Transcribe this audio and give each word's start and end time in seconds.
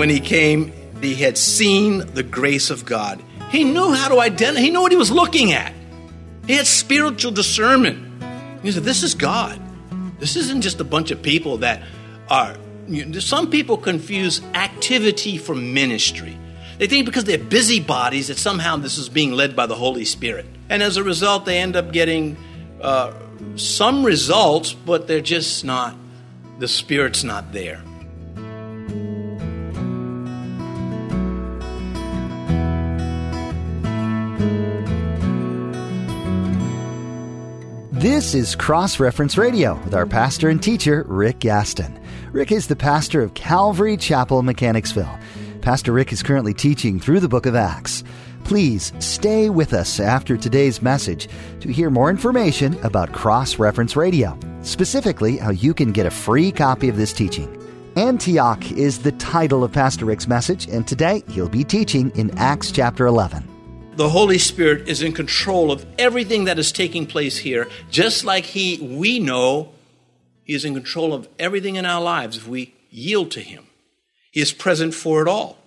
when 0.00 0.08
he 0.08 0.18
came, 0.18 0.72
he 1.02 1.14
had 1.14 1.36
seen 1.36 1.98
the 2.14 2.22
grace 2.22 2.70
of 2.70 2.86
God. 2.86 3.22
He 3.50 3.64
knew 3.64 3.92
how 3.92 4.08
to 4.08 4.18
identify, 4.18 4.62
he 4.62 4.70
knew 4.70 4.80
what 4.80 4.92
he 4.92 4.96
was 4.96 5.10
looking 5.10 5.52
at. 5.52 5.74
He 6.46 6.54
had 6.54 6.66
spiritual 6.66 7.32
discernment. 7.32 8.22
He 8.62 8.72
said, 8.72 8.84
This 8.84 9.02
is 9.02 9.14
God. 9.14 9.60
This 10.18 10.36
isn't 10.36 10.62
just 10.62 10.80
a 10.80 10.84
bunch 10.84 11.10
of 11.10 11.20
people 11.20 11.58
that 11.58 11.82
are. 12.30 12.56
You 12.88 13.04
know, 13.04 13.18
some 13.18 13.50
people 13.50 13.76
confuse 13.76 14.40
activity 14.54 15.36
for 15.36 15.54
ministry. 15.54 16.34
They 16.78 16.86
think 16.86 17.04
because 17.04 17.24
they're 17.24 17.36
busybodies 17.36 18.28
that 18.28 18.38
somehow 18.38 18.78
this 18.78 18.96
is 18.96 19.10
being 19.10 19.32
led 19.32 19.54
by 19.54 19.66
the 19.66 19.76
Holy 19.76 20.06
Spirit. 20.06 20.46
And 20.70 20.82
as 20.82 20.96
a 20.96 21.04
result, 21.04 21.44
they 21.44 21.58
end 21.58 21.76
up 21.76 21.92
getting 21.92 22.38
uh, 22.80 23.12
some 23.56 24.02
results, 24.02 24.72
but 24.72 25.06
they're 25.06 25.20
just 25.20 25.62
not, 25.62 25.94
the 26.58 26.68
Spirit's 26.68 27.22
not 27.22 27.52
there. 27.52 27.82
This 38.00 38.34
is 38.34 38.56
Cross 38.56 38.98
Reference 38.98 39.36
Radio 39.36 39.74
with 39.84 39.94
our 39.94 40.06
pastor 40.06 40.48
and 40.48 40.62
teacher, 40.62 41.04
Rick 41.06 41.40
Gaston. 41.40 42.00
Rick 42.32 42.50
is 42.50 42.66
the 42.66 42.74
pastor 42.74 43.20
of 43.22 43.34
Calvary 43.34 43.98
Chapel, 43.98 44.40
Mechanicsville. 44.40 45.18
Pastor 45.60 45.92
Rick 45.92 46.10
is 46.10 46.22
currently 46.22 46.54
teaching 46.54 46.98
through 46.98 47.20
the 47.20 47.28
book 47.28 47.44
of 47.44 47.54
Acts. 47.54 48.02
Please 48.44 48.94
stay 49.00 49.50
with 49.50 49.74
us 49.74 50.00
after 50.00 50.38
today's 50.38 50.80
message 50.80 51.28
to 51.60 51.70
hear 51.70 51.90
more 51.90 52.08
information 52.08 52.72
about 52.84 53.12
Cross 53.12 53.58
Reference 53.58 53.94
Radio, 53.96 54.34
specifically 54.62 55.36
how 55.36 55.50
you 55.50 55.74
can 55.74 55.92
get 55.92 56.06
a 56.06 56.10
free 56.10 56.50
copy 56.50 56.88
of 56.88 56.96
this 56.96 57.12
teaching. 57.12 57.54
Antioch 57.96 58.72
is 58.72 59.00
the 59.00 59.12
title 59.12 59.62
of 59.62 59.72
Pastor 59.72 60.06
Rick's 60.06 60.26
message, 60.26 60.66
and 60.68 60.88
today 60.88 61.22
he'll 61.28 61.50
be 61.50 61.64
teaching 61.64 62.10
in 62.14 62.30
Acts 62.38 62.72
chapter 62.72 63.04
11 63.04 63.49
the 64.00 64.08
Holy 64.08 64.38
Spirit 64.38 64.88
is 64.88 65.02
in 65.02 65.12
control 65.12 65.70
of 65.70 65.84
everything 65.98 66.44
that 66.44 66.58
is 66.58 66.72
taking 66.72 67.06
place 67.06 67.36
here, 67.36 67.68
just 67.90 68.24
like 68.24 68.46
He, 68.46 68.78
we 68.80 69.18
know 69.18 69.72
He 70.42 70.54
is 70.54 70.64
in 70.64 70.72
control 70.72 71.12
of 71.12 71.28
everything 71.38 71.76
in 71.76 71.84
our 71.84 72.00
lives 72.00 72.38
if 72.38 72.48
we 72.48 72.72
yield 72.88 73.30
to 73.32 73.40
Him. 73.40 73.66
He 74.30 74.40
is 74.40 74.54
present 74.54 74.94
for 74.94 75.20
it 75.20 75.28
all. 75.28 75.58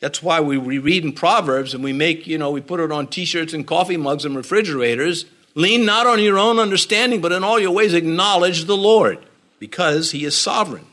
That's 0.00 0.20
why 0.20 0.40
we 0.40 0.56
read 0.56 1.04
in 1.04 1.12
Proverbs 1.12 1.74
and 1.74 1.84
we 1.84 1.92
make, 1.92 2.26
you 2.26 2.38
know, 2.38 2.50
we 2.50 2.60
put 2.60 2.80
it 2.80 2.90
on 2.90 3.06
t 3.06 3.24
shirts 3.24 3.52
and 3.52 3.64
coffee 3.64 3.96
mugs 3.96 4.24
and 4.24 4.34
refrigerators. 4.34 5.24
Lean 5.54 5.84
not 5.84 6.08
on 6.08 6.20
your 6.20 6.40
own 6.40 6.58
understanding, 6.58 7.20
but 7.20 7.30
in 7.30 7.44
all 7.44 7.60
your 7.60 7.70
ways 7.70 7.94
acknowledge 7.94 8.64
the 8.64 8.76
Lord, 8.76 9.24
because 9.60 10.10
He 10.10 10.24
is 10.24 10.36
sovereign. 10.36 10.86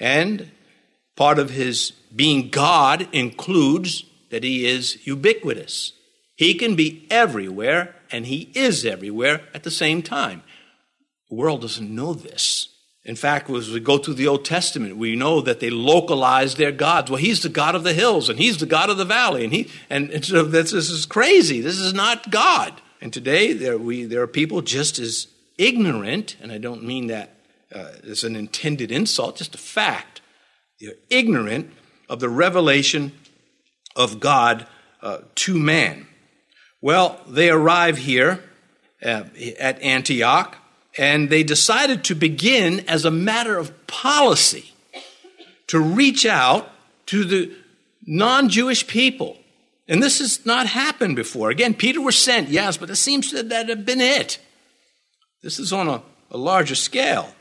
And 0.00 0.50
part 1.14 1.38
of 1.38 1.50
His 1.50 1.92
being 2.12 2.48
God 2.48 3.06
includes 3.12 4.02
that 4.32 4.42
he 4.42 4.66
is 4.66 5.06
ubiquitous. 5.06 5.92
He 6.36 6.54
can 6.54 6.74
be 6.74 7.06
everywhere, 7.10 7.94
and 8.10 8.26
he 8.26 8.50
is 8.54 8.84
everywhere 8.84 9.42
at 9.54 9.62
the 9.62 9.70
same 9.70 10.02
time. 10.02 10.42
The 11.28 11.36
world 11.36 11.60
doesn't 11.60 11.94
know 11.94 12.14
this. 12.14 12.68
In 13.04 13.14
fact, 13.14 13.50
as 13.50 13.70
we 13.70 13.78
go 13.78 13.98
through 13.98 14.14
the 14.14 14.28
Old 14.28 14.44
Testament, 14.44 14.96
we 14.96 15.16
know 15.16 15.42
that 15.42 15.60
they 15.60 15.68
localize 15.68 16.54
their 16.54 16.72
gods. 16.72 17.10
Well, 17.10 17.20
he's 17.20 17.42
the 17.42 17.50
God 17.50 17.74
of 17.74 17.84
the 17.84 17.92
hills, 17.92 18.30
and 18.30 18.38
he's 18.38 18.56
the 18.56 18.66
God 18.66 18.88
of 18.88 18.96
the 18.96 19.04
valley, 19.04 19.44
and 19.44 19.52
he 19.52 19.70
and, 19.90 20.24
so 20.24 20.44
this, 20.44 20.70
this 20.70 20.88
is 20.88 21.04
crazy. 21.04 21.60
This 21.60 21.78
is 21.78 21.92
not 21.92 22.30
God. 22.30 22.80
And 23.02 23.12
today, 23.12 23.52
there 23.52 23.76
we 23.76 24.04
there 24.04 24.22
are 24.22 24.28
people 24.28 24.62
just 24.62 24.98
as 24.98 25.26
ignorant, 25.58 26.36
and 26.40 26.50
I 26.50 26.58
don't 26.58 26.84
mean 26.84 27.08
that 27.08 27.36
uh, 27.74 27.90
as 28.08 28.24
an 28.24 28.34
intended 28.34 28.90
insult, 28.90 29.36
just 29.36 29.54
a 29.54 29.58
fact. 29.58 30.22
They're 30.80 30.94
ignorant 31.10 31.70
of 32.08 32.20
the 32.20 32.28
revelation 32.28 33.12
of 33.96 34.20
God 34.20 34.66
uh, 35.02 35.18
to 35.36 35.58
man. 35.58 36.06
Well, 36.80 37.20
they 37.28 37.50
arrive 37.50 37.98
here 37.98 38.42
uh, 39.04 39.24
at 39.58 39.80
Antioch, 39.82 40.56
and 40.98 41.30
they 41.30 41.42
decided 41.42 42.04
to 42.04 42.14
begin 42.14 42.80
as 42.88 43.04
a 43.04 43.10
matter 43.10 43.56
of 43.56 43.86
policy 43.86 44.72
to 45.68 45.80
reach 45.80 46.26
out 46.26 46.70
to 47.06 47.24
the 47.24 47.54
non 48.06 48.48
Jewish 48.48 48.86
people. 48.86 49.38
And 49.88 50.02
this 50.02 50.20
has 50.20 50.46
not 50.46 50.66
happened 50.66 51.16
before. 51.16 51.50
Again, 51.50 51.74
Peter 51.74 52.00
was 52.00 52.16
sent, 52.16 52.48
yes, 52.48 52.76
but 52.76 52.90
it 52.90 52.96
seems 52.96 53.30
that 53.32 53.48
that 53.48 53.68
had 53.68 53.84
been 53.84 54.00
it. 54.00 54.38
This 55.42 55.58
is 55.58 55.72
on 55.72 55.88
a, 55.88 56.02
a 56.30 56.38
larger 56.38 56.74
scale. 56.74 57.34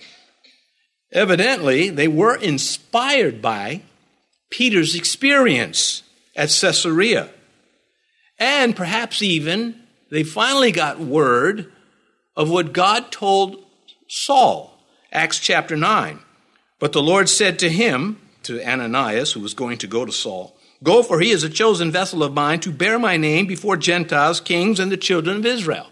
Evidently, 1.12 1.90
they 1.90 2.08
were 2.08 2.36
inspired 2.36 3.42
by 3.42 3.82
Peter's 4.50 4.96
experience 4.96 6.04
at 6.36 6.50
Caesarea. 6.50 7.30
And 8.40 8.76
perhaps 8.76 9.22
even 9.22 9.82
they 10.10 10.24
finally 10.24 10.72
got 10.72 11.00
word 11.00 11.72
of 12.36 12.50
what 12.50 12.74
God 12.74 13.12
told 13.12 13.64
Saul, 14.08 14.78
Acts 15.12 15.40
chapter 15.40 15.76
9. 15.76 16.20
But 16.80 16.94
the 16.94 17.04
Lord 17.04 17.30
said 17.30 17.60
to 17.60 17.70
him, 17.70 18.18
to 18.44 18.64
Ananias, 18.68 19.34
who 19.34 19.40
was 19.40 19.54
going 19.54 19.78
to 19.80 19.88
go 19.88 20.06
to 20.06 20.12
Saul, 20.12 20.56
Go, 20.84 21.04
for 21.04 21.20
he 21.20 21.30
is 21.30 21.44
a 21.44 21.50
chosen 21.50 21.92
vessel 21.92 22.24
of 22.24 22.34
mine 22.34 22.60
to 22.62 22.72
bear 22.72 22.98
my 22.98 23.16
name 23.16 23.46
before 23.46 23.78
Gentiles, 23.78 24.42
kings, 24.42 24.80
and 24.80 24.92
the 24.92 24.98
children 24.98 25.38
of 25.38 25.46
Israel. 25.46 25.88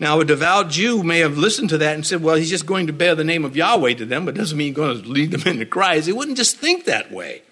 Now, 0.00 0.20
a 0.20 0.24
devout 0.24 0.70
Jew 0.70 1.04
may 1.04 1.20
have 1.20 1.38
listened 1.38 1.68
to 1.70 1.78
that 1.78 1.94
and 1.94 2.04
said, 2.04 2.22
well, 2.22 2.34
he's 2.34 2.50
just 2.50 2.66
going 2.66 2.88
to 2.88 2.92
bear 2.92 3.14
the 3.14 3.24
name 3.24 3.44
of 3.44 3.56
Yahweh 3.56 3.94
to 3.94 4.04
them, 4.04 4.24
but 4.24 4.34
doesn't 4.34 4.58
mean 4.58 4.68
he's 4.68 4.76
going 4.76 5.00
to 5.00 5.08
lead 5.08 5.30
them 5.30 5.46
into 5.46 5.66
Christ. 5.66 6.06
He 6.06 6.12
wouldn't 6.12 6.36
just 6.36 6.56
think 6.56 6.86
that 6.86 7.12
way. 7.12 7.42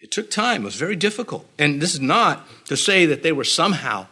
It 0.00 0.10
took 0.10 0.30
time, 0.30 0.62
it 0.62 0.66
was 0.66 0.76
very 0.76 0.96
difficult. 0.96 1.46
And 1.58 1.80
this 1.80 1.94
is 1.94 2.00
not 2.00 2.46
to 2.66 2.76
say 2.76 3.06
that 3.06 3.22
they 3.22 3.32
were 3.32 3.44
somehow 3.44 4.06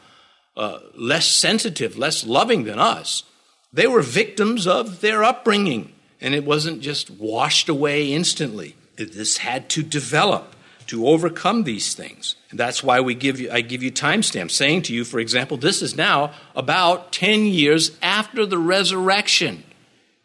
uh, 0.57 0.79
less 0.97 1.27
sensitive, 1.27 1.99
less 1.99 2.25
loving 2.25 2.65
than 2.65 2.79
us. 2.79 3.25
They 3.73 3.87
were 3.87 4.03
victims 4.03 4.67
of 4.67 5.01
their 5.01 5.25
upbringing, 5.25 5.93
and 6.21 6.35
it 6.35 6.45
wasn't 6.45 6.81
just 6.81 7.11
washed 7.11 7.69
away 7.69 8.13
instantly. 8.13 8.77
This 8.97 9.39
had 9.39 9.69
to 9.71 9.83
develop 9.83 10.55
to 10.87 11.07
overcome 11.09 11.65
these 11.65 11.95
things. 11.95 12.37
And 12.51 12.61
that's 12.61 12.83
why 12.83 13.01
we 13.01 13.15
give 13.15 13.41
you, 13.41 13.51
I 13.51 13.63
give 13.63 13.83
you 13.83 13.91
timestamps, 13.91 14.53
saying 14.53 14.83
to 14.83 14.95
you, 14.95 15.05
for 15.05 15.19
example, 15.19 15.57
this 15.57 15.83
is 15.83 15.97
now 15.97 16.33
about 16.55 17.11
10 17.13 17.47
years 17.47 17.97
after 18.03 18.47
the 18.47 18.59
resurrection. 18.59 19.65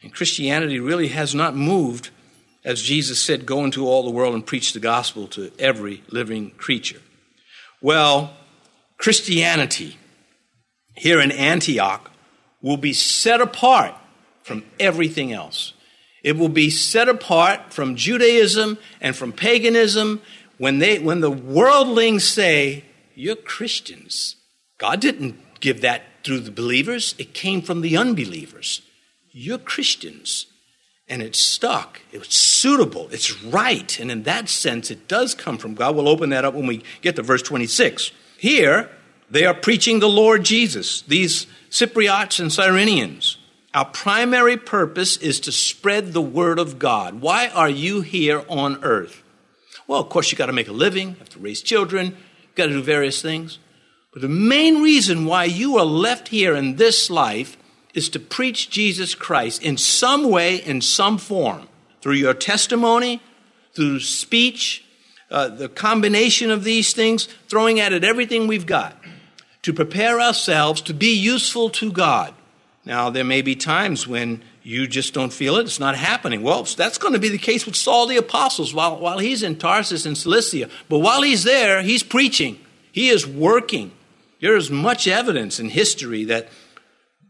And 0.02 0.14
Christianity 0.14 0.80
really 0.80 1.09
has 1.09 1.34
not 1.34 1.56
moved 1.56 2.09
as 2.64 2.81
Jesus 2.81 3.22
said, 3.22 3.46
go 3.46 3.64
into 3.64 3.88
all 3.88 4.03
the 4.03 4.09
world 4.09 4.36
and 4.36 4.46
preach 4.46 4.74
the 4.74 4.80
gospel 4.80 5.28
to 5.30 5.52
every 5.58 6.03
living 6.09 6.52
creature. 6.52 7.02
Well, 7.81 8.34
Christianity 8.97 9.97
here 10.96 11.22
in 11.22 11.31
Antioch 11.31 12.12
will 12.62 12.78
be 12.78 12.94
set 12.94 13.40
apart 13.40 13.96
from 14.44 14.64
everything 14.80 15.31
else. 15.31 15.74
It 16.24 16.38
will 16.38 16.50
be 16.50 16.69
set 16.69 17.08
apart 17.08 17.74
from 17.74 17.96
Judaism 17.96 18.78
and 19.00 19.16
from 19.16 19.31
paganism 19.31 20.22
when, 20.58 20.80
they, 20.80 21.00
when 21.00 21.22
the 21.22 21.31
worldlings 21.31 22.25
say, 22.25 22.84
You're 23.16 23.38
Christians. 23.38 24.36
God 24.78 25.00
didn't 25.00 25.38
give 25.62 25.80
that 25.81 26.03
through 26.25 26.42
the 26.42 26.52
believers, 26.52 27.16
it 27.18 27.34
came 27.34 27.62
from 27.62 27.80
the 27.80 27.96
unbelievers. 27.96 28.81
You're 29.31 29.58
Christians 29.58 30.48
and 31.09 31.22
it's 31.22 31.40
stuck. 31.40 32.02
It's 32.12 32.36
suitable. 32.36 33.09
It's 33.12 33.42
right. 33.44 34.00
And 34.00 34.12
in 34.12 34.24
that 34.24 34.47
sense, 34.47 34.92
it 34.92 35.08
does 35.08 35.34
come 35.34 35.58
from 35.58 35.74
God. 35.74 35.96
We'll 35.96 36.08
open 36.08 36.30
that 36.30 36.46
up 36.46 36.53
when 36.53 36.68
we 36.68 36.84
get 37.02 37.16
to 37.16 37.24
verse 37.24 37.42
26. 37.42 38.12
Here, 38.38 38.90
they 39.30 39.46
are 39.46 39.53
preaching 39.53 40.00
the 40.00 40.09
Lord 40.09 40.44
Jesus, 40.44 41.02
these 41.02 41.48
Cypriots 41.69 42.40
and 42.40 42.52
Cyrenians. 42.52 43.38
Our 43.74 43.86
primary 43.86 44.58
purpose 44.58 45.18
is 45.18 45.39
to 45.42 45.51
spread 45.51 46.13
the 46.13 46.22
word 46.22 46.57
of 46.57 46.80
God. 46.80 47.22
Why 47.22 47.50
are 47.50 47.69
you 47.69 48.01
here 48.01 48.44
on 48.48 48.83
earth? 48.83 49.22
Well, 49.86 50.00
of 50.00 50.10
course, 50.10 50.31
you 50.31 50.38
got 50.38 50.48
to 50.48 50.54
make 50.54 50.68
a 50.68 50.74
living, 50.74 51.10
you 51.10 51.16
have 51.16 51.30
to 51.30 51.39
raise 51.39 51.62
children, 51.62 52.07
you 52.07 52.50
got 52.56 52.68
to 52.68 52.72
do 52.72 52.81
various 52.81 53.22
things. 53.22 53.60
But 54.12 54.24
the 54.24 54.30
main 54.30 54.81
reason 54.81 55.25
why 55.25 55.44
you 55.44 55.78
are 55.78 55.86
left 55.86 56.30
here 56.30 56.56
in 56.56 56.78
this 56.78 57.12
life 57.12 57.57
is 57.94 58.09
to 58.09 58.19
preach 58.19 58.69
Jesus 58.69 59.15
Christ 59.15 59.63
in 59.63 59.77
some 59.77 60.30
way, 60.30 60.57
in 60.57 60.81
some 60.81 61.18
form, 61.18 61.68
through 62.01 62.13
your 62.13 62.33
testimony, 62.33 63.21
through 63.74 64.00
speech, 64.00 64.86
uh, 65.31 65.47
the 65.47 65.69
combination 65.69 66.51
of 66.51 66.63
these 66.63 66.94
things, 66.94 67.25
throwing 67.47 67.80
at 67.80 67.94
it 67.94 68.03
everything 68.03 68.47
we've 68.47 68.65
got 68.65 68.95
to 69.62 69.74
prepare 69.74 70.19
ourselves 70.21 70.81
to 70.81 70.94
be 70.94 71.15
useful 71.15 71.69
to 71.69 71.91
God. 71.91 72.33
Now, 72.86 73.09
there 73.09 73.24
may 73.24 73.41
be 73.41 73.56
times 73.56 74.07
when 74.07 74.42
you 74.63 74.88
just 74.88 75.13
don't 75.13 75.33
feel 75.33 75.57
it, 75.57 75.63
it's 75.63 75.80
not 75.80 75.95
happening. 75.95 76.44
Well, 76.44 76.63
that's 76.63 76.97
going 76.97 77.13
to 77.13 77.19
be 77.19 77.30
the 77.30 77.38
case 77.38 77.65
with 77.65 77.75
Saul 77.75 78.07
the 78.07 78.18
Apostles 78.18 78.74
while, 78.74 78.97
while 79.00 79.19
he's 79.19 79.44
in 79.44 79.57
Tarsus 79.57 80.06
in 80.06 80.15
Cilicia. 80.15 80.69
But 80.88 81.00
while 81.00 81.21
he's 81.21 81.44
there, 81.44 81.81
he's 81.81 82.03
preaching, 82.03 82.59
he 82.92 83.09
is 83.09 83.27
working. 83.27 83.92
There 84.42 84.56
is 84.56 84.71
much 84.71 85.07
evidence 85.07 85.59
in 85.59 85.69
history 85.69 86.24
that 86.25 86.50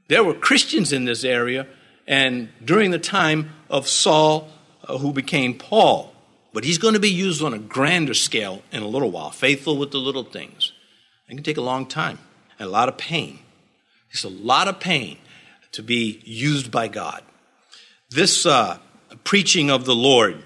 there 0.09 0.23
were 0.23 0.33
Christians 0.33 0.91
in 0.91 1.05
this 1.05 1.23
area, 1.23 1.67
and 2.05 2.49
during 2.65 2.91
the 2.91 2.99
time 2.99 3.51
of 3.69 3.87
Saul, 3.87 4.49
uh, 4.83 4.97
who 4.97 5.13
became 5.13 5.53
Paul. 5.53 6.13
But 6.51 6.63
he's 6.63 6.79
going 6.79 6.95
to 6.95 6.99
be 6.99 7.11
used 7.11 7.43
on 7.43 7.53
a 7.53 7.59
grander 7.59 8.15
scale 8.15 8.63
in 8.71 8.81
a 8.81 8.87
little 8.87 9.11
while, 9.11 9.29
faithful 9.29 9.77
with 9.77 9.91
the 9.91 9.99
little 9.99 10.23
things. 10.23 10.73
It 11.27 11.35
can 11.35 11.43
take 11.43 11.57
a 11.57 11.61
long 11.61 11.85
time 11.85 12.17
and 12.57 12.67
a 12.67 12.71
lot 12.71 12.89
of 12.89 12.97
pain. 12.97 13.37
It's 14.09 14.23
a 14.23 14.29
lot 14.29 14.67
of 14.67 14.79
pain 14.79 15.19
to 15.73 15.83
be 15.83 16.19
used 16.25 16.71
by 16.71 16.87
God. 16.87 17.23
This 18.09 18.47
uh, 18.47 18.79
preaching 19.23 19.69
of 19.69 19.85
the 19.85 19.93
Lord, 19.93 20.43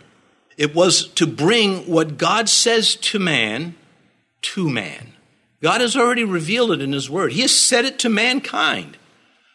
it 0.58 0.76
was 0.76 1.08
to 1.14 1.26
bring 1.26 1.90
what 1.90 2.18
God 2.18 2.50
says 2.50 2.98
to 2.98 3.20
man 3.20 3.76
to 4.42 4.70
man. 4.70 5.14
God 5.62 5.80
has 5.80 5.96
already 5.96 6.26
revealed 6.26 6.74
it 6.74 6.82
in 6.82 6.92
His 6.92 7.10
Word. 7.10 7.32
He 7.32 7.42
has 7.42 7.58
said 7.58 7.86
it 7.86 8.00
to 8.00 8.10
mankind. 8.10 8.98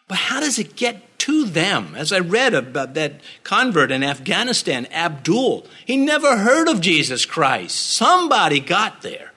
But 0.09 0.17
how 0.17 0.39
does 0.39 0.57
it 0.57 0.75
get 0.75 1.19
to 1.19 1.45
them? 1.45 1.93
As 1.95 2.11
I 2.11 2.17
read 2.19 2.55
about 2.55 2.95
that 2.95 3.21
convert 3.43 3.91
in 3.91 4.03
Afghanistan, 4.03 4.87
Abdul, 4.91 5.67
he 5.85 5.95
never 5.95 6.37
heard 6.37 6.67
of 6.67 6.81
Jesus 6.81 7.25
Christ. 7.25 7.75
Somebody 7.75 8.59
got 8.59 9.03
there. 9.03 9.31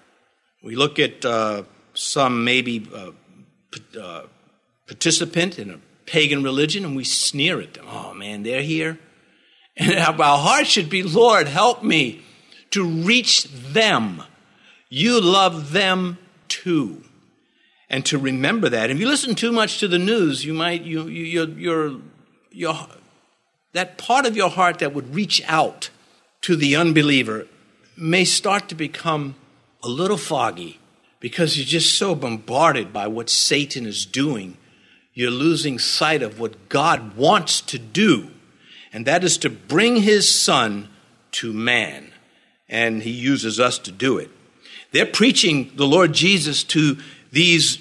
We 0.65 0.75
look 0.75 0.99
at 0.99 1.25
uh, 1.27 1.65
some 1.93 2.45
maybe 2.45 2.89
uh, 2.93 3.11
uh, 4.01 4.23
participant 4.87 5.59
in 5.59 5.71
a 5.71 5.79
pagan 6.07 6.43
religion 6.43 6.87
and 6.87 6.97
we 6.97 7.05
sneer 7.05 7.61
at 7.61 7.75
them. 7.75 7.85
Oh 7.89 8.15
man, 8.15 8.43
they're 8.43 8.63
here. 8.63 8.99
And 9.77 9.93
our 9.99 10.39
heart 10.39 10.67
should 10.67 10.89
be, 10.89 11.03
Lord, 11.03 11.49
help 11.49 11.83
me 11.83 12.23
to 12.71 12.83
reach 12.83 13.45
them. 13.45 14.23
You 14.89 15.21
love 15.21 15.73
them 15.73 16.17
too. 16.49 17.03
And 17.93 18.07
to 18.07 18.17
remember 18.17 18.71
that. 18.71 18.91
If 18.91 18.99
you 18.99 19.07
listen 19.07 19.35
too 19.35 19.53
much 19.53 19.79
to 19.81 19.87
the 19.87 19.99
news, 19.99 20.47
you 20.47 20.55
might, 20.55 20.83
you, 20.83 21.07
you, 21.09 21.47
you're, 21.47 22.01
you're, 22.51 22.87
that 23.75 23.99
part 23.99 24.25
of 24.25 24.35
your 24.35 24.49
heart 24.49 24.79
that 24.79 24.95
would 24.95 25.15
reach 25.15 25.43
out 25.47 25.91
to 26.41 26.57
the 26.57 26.75
unbeliever 26.75 27.47
may 27.95 28.25
start 28.25 28.71
to 28.71 28.75
become 28.75 29.35
a 29.85 29.89
little 29.89 30.17
foggy 30.17 30.79
because 31.21 31.57
you're 31.57 31.67
just 31.67 31.97
so 31.97 32.15
bombarded 32.15 32.93
by 32.95 33.07
what 33.07 33.29
Satan 33.29 33.87
is 33.87 34.07
doing. 34.07 34.57
You're 35.15 35.31
losing 35.31 35.79
sight 35.79 36.23
of 36.23 36.41
what 36.41 36.71
God 36.71 37.15
wants 37.15 37.61
to 37.61 37.79
do, 37.79 38.31
and 38.93 39.07
that 39.07 39.23
is 39.23 39.37
to 39.39 39.51
bring 39.51 39.97
his 39.97 40.29
son 40.29 40.89
to 41.33 41.53
man. 41.53 42.11
And 42.69 43.03
he 43.03 43.11
uses 43.11 43.61
us 43.61 43.79
to 43.81 43.93
do 43.93 44.17
it. 44.17 44.31
They're 44.93 45.05
preaching 45.05 45.73
the 45.77 45.87
Lord 45.87 46.15
Jesus 46.15 46.65
to 46.65 46.97
these 47.31 47.79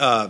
uh, 0.00 0.28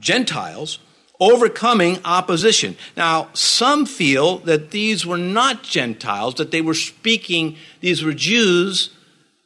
Gentiles, 0.00 0.78
overcoming 1.18 1.98
opposition. 2.04 2.76
Now, 2.96 3.28
some 3.32 3.86
feel 3.86 4.38
that 4.38 4.70
these 4.70 5.06
were 5.06 5.18
not 5.18 5.62
Gentiles, 5.62 6.34
that 6.34 6.50
they 6.50 6.60
were 6.60 6.74
speaking, 6.74 7.56
these 7.80 8.02
were 8.02 8.12
Jews 8.12 8.90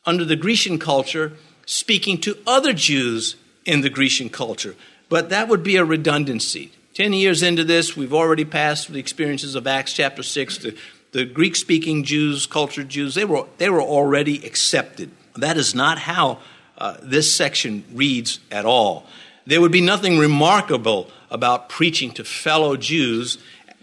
under 0.05 0.25
the 0.25 0.37
Grecian 0.37 0.79
culture, 0.79 1.33
speaking 1.67 2.21
to 2.23 2.37
other 2.47 2.73
Jews 2.73 3.37
in 3.65 3.83
the 3.83 3.91
Grecian 3.91 4.29
culture. 4.29 4.75
But 5.09 5.29
that 5.31 5.49
would 5.49 5.63
be 5.63 5.77
a 5.77 5.85
redundancy. 5.85 6.73
Ten 6.95 7.13
years 7.13 7.43
into 7.43 7.65
this, 7.65 7.97
we've 7.97 8.15
already 8.15 8.45
passed 8.45 8.93
the 8.93 8.99
experiences 8.99 9.55
of 9.55 9.67
Acts 9.67 9.93
chapter 9.93 10.23
6. 10.23 10.59
The, 10.59 10.77
the 11.13 11.25
Greek 11.25 11.57
speaking 11.57 12.05
Jews, 12.05 12.47
cultured 12.47 12.89
Jews, 12.89 13.15
they 13.15 13.25
were, 13.25 13.47
they 13.59 13.71
were 13.71 13.83
already 13.83 14.45
accepted. 14.45 15.11
That 15.37 15.57
is 15.57 15.75
not 15.75 15.99
how 15.99 16.39
uh, 16.77 16.97
this 17.03 17.35
section 17.35 17.85
reads 17.93 18.41
at 18.51 18.65
all. 18.65 19.07
There 19.47 19.61
would 19.61 19.73
be 19.73 19.81
nothing 19.81 20.19
remarkable 20.19 21.11
about 21.31 21.69
preaching 21.69 22.11
to 22.13 22.25
fellow 22.25 22.77
Jews 22.77 23.39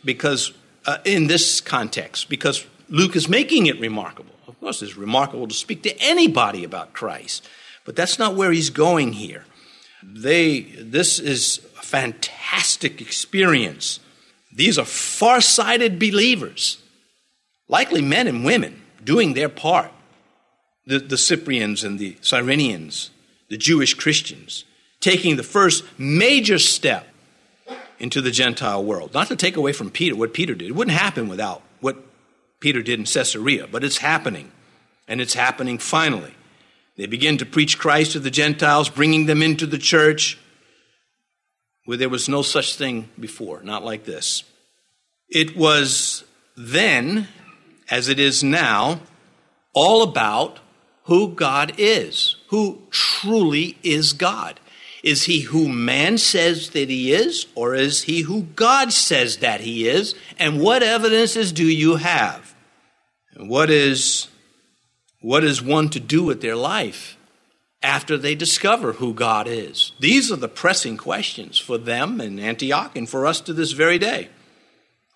because, 0.06 0.52
uh, 0.86 0.98
in 1.06 1.28
this 1.28 1.62
context, 1.62 2.30
because 2.30 2.66
Luke 2.90 3.16
is 3.16 3.28
making 3.28 3.66
it 3.66 3.80
remarkable. 3.80 4.34
Of 4.48 4.60
course, 4.60 4.82
it's 4.82 4.98
remarkable 4.98 5.48
to 5.48 5.54
speak 5.54 5.84
to 5.84 6.00
anybody 6.00 6.64
about 6.64 6.94
Christ, 6.94 7.48
but 7.86 7.96
that's 7.96 8.20
not 8.20 8.36
where 8.36 8.52
he's 8.52 8.70
going 8.70 9.14
here. 9.14 9.46
They, 10.04 10.62
this 10.62 11.20
is 11.20 11.60
a 11.80 11.84
fantastic 11.84 13.02
experience. 13.02 14.00
These 14.54 14.78
are 14.78 14.86
far-sighted 14.86 16.00
believers, 16.00 16.78
likely 17.68 18.02
men 18.02 18.28
and 18.28 18.46
women, 18.46 18.82
doing 19.04 19.34
their 19.34 19.50
part 19.50 19.92
the, 20.88 21.00
the 21.00 21.18
Cyprians 21.18 21.84
and 21.84 22.00
the 22.00 22.14
Cyrenians, 22.22 23.10
the 23.50 23.58
Jewish 23.58 23.94
Christians, 23.94 24.64
taking 25.00 25.36
the 25.36 25.44
first 25.44 25.84
major 25.98 26.60
step 26.60 27.08
into 28.00 28.22
the 28.22 28.32
Gentile 28.32 28.84
world. 28.84 29.14
Not 29.14 29.28
to 29.28 29.36
take 29.36 29.58
away 29.58 29.74
from 29.74 29.90
Peter 29.90 30.16
what 30.16 30.34
Peter 30.34 30.56
did. 30.56 30.70
It 30.70 30.76
wouldn't 30.76 30.98
happen 30.98 31.28
without 31.28 31.62
what 31.80 31.98
Peter 32.60 32.82
did 32.82 33.00
in 33.00 33.06
Caesarea, 33.06 33.68
but 33.68 33.84
it's 33.84 33.98
happening. 33.98 34.52
And 35.08 35.22
it's 35.22 35.34
happening 35.34 35.78
finally. 35.78 36.34
They 36.98 37.06
begin 37.06 37.38
to 37.38 37.46
preach 37.46 37.78
Christ 37.78 38.14
to 38.14 38.20
the 38.20 38.32
Gentiles, 38.32 38.90
bringing 38.90 39.26
them 39.26 39.42
into 39.42 39.66
the 39.66 39.78
church 39.78 40.38
where 41.86 41.98
there 41.98 42.10
was 42.10 42.28
no 42.28 42.42
such 42.42 42.76
thing 42.76 43.10
before, 43.18 43.62
not 43.64 43.86
like 43.86 44.04
this. 44.04 44.44
It 45.30 45.56
was 45.56 46.26
then, 46.58 47.30
as 47.90 48.10
it 48.10 48.20
is 48.20 48.44
now, 48.44 49.00
all 49.74 50.02
about 50.02 50.60
who 51.04 51.34
God 51.34 51.76
is, 51.78 52.36
who 52.50 52.82
truly 52.90 53.78
is 53.84 54.12
God. 54.12 54.60
Is 55.04 55.26
he 55.26 55.42
who 55.42 55.70
man 55.70 56.18
says 56.18 56.72
that 56.72 56.90
he 56.90 57.14
is, 57.14 57.48
or 57.56 57.76
is 57.76 58.04
he 58.04 58.22
who 58.22 58.44
God 58.56 58.92
says 58.92 59.38
that 59.38 59.62
he 59.62 59.88
is? 59.88 60.16
And 60.40 60.60
what 60.60 60.84
evidences 60.84 61.52
do 61.52 61.66
you 61.66 61.98
have? 61.98 62.56
And 63.36 63.50
what 63.50 63.70
is, 63.70 64.28
what 65.22 65.44
is 65.44 65.62
one 65.62 65.90
to 65.90 66.00
do 66.00 66.24
with 66.24 66.42
their 66.42 66.56
life 66.56 67.18
after 67.84 68.18
they 68.18 68.34
discover 68.34 68.94
who 68.94 69.14
God 69.14 69.48
is? 69.48 69.92
These 70.00 70.32
are 70.32 70.38
the 70.38 70.48
pressing 70.48 70.98
questions 70.98 71.60
for 71.60 71.78
them 71.78 72.20
in 72.20 72.40
Antioch 72.40 72.96
and 72.96 73.08
for 73.08 73.28
us 73.28 73.40
to 73.42 73.54
this 73.54 73.74
very 73.74 74.00
day. 74.00 74.30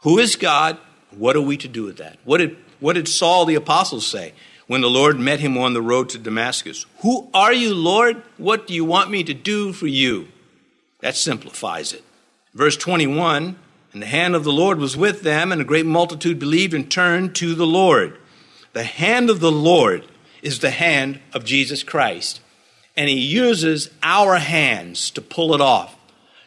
Who 0.04 0.20
is 0.20 0.36
God? 0.36 0.78
What 1.10 1.36
are 1.36 1.42
we 1.42 1.58
to 1.58 1.68
do 1.68 1.84
with 1.84 1.98
that? 1.98 2.20
What 2.24 2.38
did, 2.38 2.56
what 2.80 2.94
did 2.94 3.08
Saul 3.08 3.46
the 3.46 3.56
apostle 3.56 4.02
say? 4.02 4.34
When 4.72 4.80
the 4.80 4.90
Lord 4.90 5.20
met 5.20 5.42
him 5.42 5.58
on 5.58 5.74
the 5.74 5.82
road 5.82 6.08
to 6.08 6.18
Damascus. 6.18 6.86
Who 7.00 7.30
are 7.34 7.52
you, 7.52 7.76
Lord? 7.76 8.24
What 8.38 8.68
do 8.68 8.74
you 8.74 8.86
want 8.86 9.12
me 9.12 9.22
to 9.26 9.34
do 9.34 9.74
for 9.74 9.86
you? 9.86 10.30
That 11.02 11.18
simplifies 11.18 11.92
it. 11.92 12.06
Verse 12.54 12.78
21 12.78 13.58
And 13.92 14.02
the 14.02 14.06
hand 14.06 14.34
of 14.34 14.46
the 14.46 14.54
Lord 14.54 14.80
was 14.80 14.96
with 14.96 15.24
them, 15.24 15.52
and 15.52 15.60
a 15.60 15.66
great 15.66 15.86
multitude 15.86 16.40
believed 16.40 16.74
and 16.74 16.90
turned 16.90 17.36
to 17.36 17.54
the 17.54 17.68
Lord. 17.68 18.18
The 18.72 18.86
hand 18.86 19.30
of 19.30 19.42
the 19.42 19.52
Lord 19.52 20.06
is 20.42 20.60
the 20.60 20.72
hand 20.72 21.20
of 21.34 21.44
Jesus 21.44 21.84
Christ. 21.84 22.40
And 22.96 23.10
he 23.10 23.20
uses 23.20 23.90
our 24.02 24.38
hands 24.38 25.12
to 25.12 25.22
pull 25.22 25.54
it 25.54 25.60
off, 25.60 25.98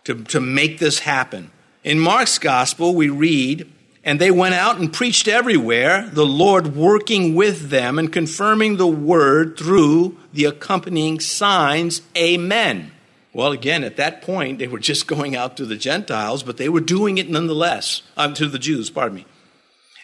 to, 0.04 0.24
to 0.24 0.40
make 0.40 0.78
this 0.78 1.00
happen. 1.00 1.50
In 1.82 1.98
Mark's 1.98 2.38
gospel, 2.38 2.94
we 2.94 3.10
read 3.10 3.70
and 4.04 4.20
they 4.20 4.30
went 4.30 4.54
out 4.54 4.78
and 4.78 4.92
preached 4.92 5.26
everywhere, 5.26 6.08
the 6.12 6.26
Lord 6.26 6.76
working 6.76 7.34
with 7.34 7.70
them 7.70 7.98
and 7.98 8.12
confirming 8.12 8.76
the 8.76 8.86
word 8.86 9.56
through 9.56 10.18
the 10.32 10.44
accompanying 10.44 11.20
signs. 11.20 12.02
Amen. 12.16 12.92
Well, 13.32 13.50
again, 13.50 13.82
at 13.82 13.96
that 13.96 14.22
point, 14.22 14.58
they 14.58 14.68
were 14.68 14.78
just 14.78 15.06
going 15.06 15.34
out 15.34 15.56
to 15.56 15.64
the 15.64 15.76
Gentiles, 15.76 16.42
but 16.42 16.58
they 16.58 16.68
were 16.68 16.80
doing 16.80 17.18
it 17.18 17.30
nonetheless, 17.30 18.02
um, 18.16 18.34
to 18.34 18.46
the 18.46 18.58
Jews, 18.58 18.90
pardon 18.90 19.16
me. 19.16 19.26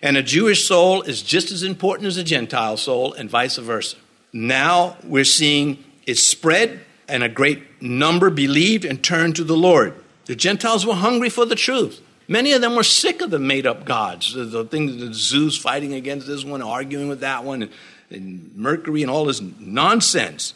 And 0.03 0.17
a 0.17 0.23
Jewish 0.23 0.67
soul 0.67 1.03
is 1.03 1.23
just 1.23 1.53
as 1.53 1.63
important 1.63 2.07
as 2.07 2.17
a 2.17 2.25
Gentile 2.25 2.79
soul, 2.79 3.13
and 3.13 3.29
vice 3.29 3.59
versa. 3.59 3.99
Now 4.33 4.97
we're 5.05 5.25
seeing 5.25 5.85
it 6.07 6.17
spread, 6.17 6.81
and 7.07 7.23
a 7.23 7.29
great 7.29 7.83
number 7.83 8.31
believed 8.31 8.85
and 8.85 9.05
turned 9.05 9.37
to 9.37 9.45
the 9.45 9.57
Lord. 9.57 9.95
The 10.25 10.35
Gentiles 10.35 10.87
were 10.87 10.95
hungry 10.95 11.29
for 11.29 11.45
the 11.45 11.55
truth. 11.55 12.01
Many 12.31 12.53
of 12.53 12.61
them 12.61 12.77
were 12.77 12.85
sick 12.85 13.23
of 13.23 13.31
the 13.31 13.41
made 13.41 13.67
up 13.67 13.85
gods, 13.85 14.35
the, 14.35 14.45
the 14.45 14.65
things 14.65 14.99
that 14.99 15.15
Zeus 15.15 15.59
fighting 15.59 15.95
against 15.95 16.29
this 16.29 16.45
one, 16.45 16.63
arguing 16.63 17.09
with 17.09 17.21
that 17.21 17.43
one, 17.43 17.65
and, 17.65 17.73
and 18.09 18.55
Mercury 18.55 19.03
and 19.03 19.11
all 19.11 19.25
this 19.25 19.41
nonsense. 19.41 20.55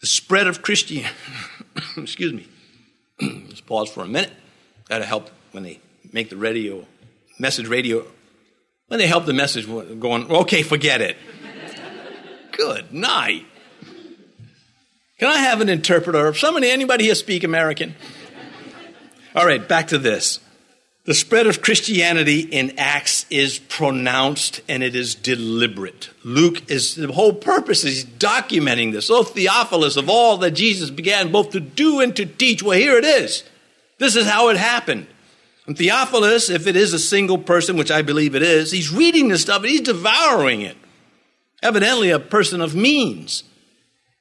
The 0.00 0.08
spread 0.08 0.48
of 0.48 0.62
Christianity, 0.62 1.14
excuse 1.96 2.32
me, 2.32 2.48
let's 3.46 3.60
pause 3.60 3.88
for 3.88 4.02
a 4.02 4.08
minute. 4.08 4.32
That'll 4.88 5.06
help 5.06 5.30
when 5.52 5.62
they 5.62 5.78
make 6.12 6.28
the 6.28 6.36
radio, 6.36 6.84
message 7.38 7.68
radio, 7.68 8.04
when 8.88 8.98
they 8.98 9.06
help 9.06 9.26
the 9.26 9.32
message 9.32 9.68
going, 9.68 10.28
okay, 10.28 10.62
forget 10.62 11.00
it. 11.00 11.16
Good 12.50 12.92
night. 12.92 13.46
Can 15.20 15.28
I 15.28 15.38
have 15.38 15.60
an 15.60 15.68
interpreter? 15.68 16.34
Somebody, 16.34 16.68
anybody 16.68 17.04
here 17.04 17.14
speak 17.14 17.44
American? 17.44 17.94
All 19.36 19.46
right, 19.46 19.68
back 19.68 19.88
to 19.88 19.98
this. 19.98 20.40
The 21.06 21.12
spread 21.12 21.46
of 21.46 21.60
Christianity 21.60 22.40
in 22.40 22.78
Acts 22.78 23.26
is 23.28 23.58
pronounced 23.58 24.62
and 24.68 24.82
it 24.82 24.96
is 24.96 25.14
deliberate. 25.14 26.08
Luke 26.24 26.70
is, 26.70 26.94
the 26.94 27.12
whole 27.12 27.34
purpose 27.34 27.84
is 27.84 28.06
documenting 28.06 28.92
this. 28.92 29.10
Oh, 29.10 29.22
Theophilus, 29.22 29.98
of 29.98 30.08
all 30.08 30.38
that 30.38 30.52
Jesus 30.52 30.88
began 30.88 31.30
both 31.30 31.50
to 31.50 31.60
do 31.60 32.00
and 32.00 32.16
to 32.16 32.24
teach, 32.24 32.62
well, 32.62 32.78
here 32.78 32.96
it 32.96 33.04
is. 33.04 33.44
This 33.98 34.16
is 34.16 34.26
how 34.26 34.48
it 34.48 34.56
happened. 34.56 35.06
And 35.66 35.76
Theophilus, 35.76 36.48
if 36.48 36.66
it 36.66 36.74
is 36.74 36.94
a 36.94 36.98
single 36.98 37.36
person, 37.38 37.76
which 37.76 37.90
I 37.90 38.00
believe 38.00 38.34
it 38.34 38.42
is, 38.42 38.70
he's 38.70 38.90
reading 38.90 39.28
this 39.28 39.42
stuff 39.42 39.58
and 39.58 39.70
he's 39.70 39.82
devouring 39.82 40.62
it. 40.62 40.76
evidently 41.64 42.10
a 42.10 42.20
person 42.20 42.60
of 42.60 42.76
means. 42.76 43.42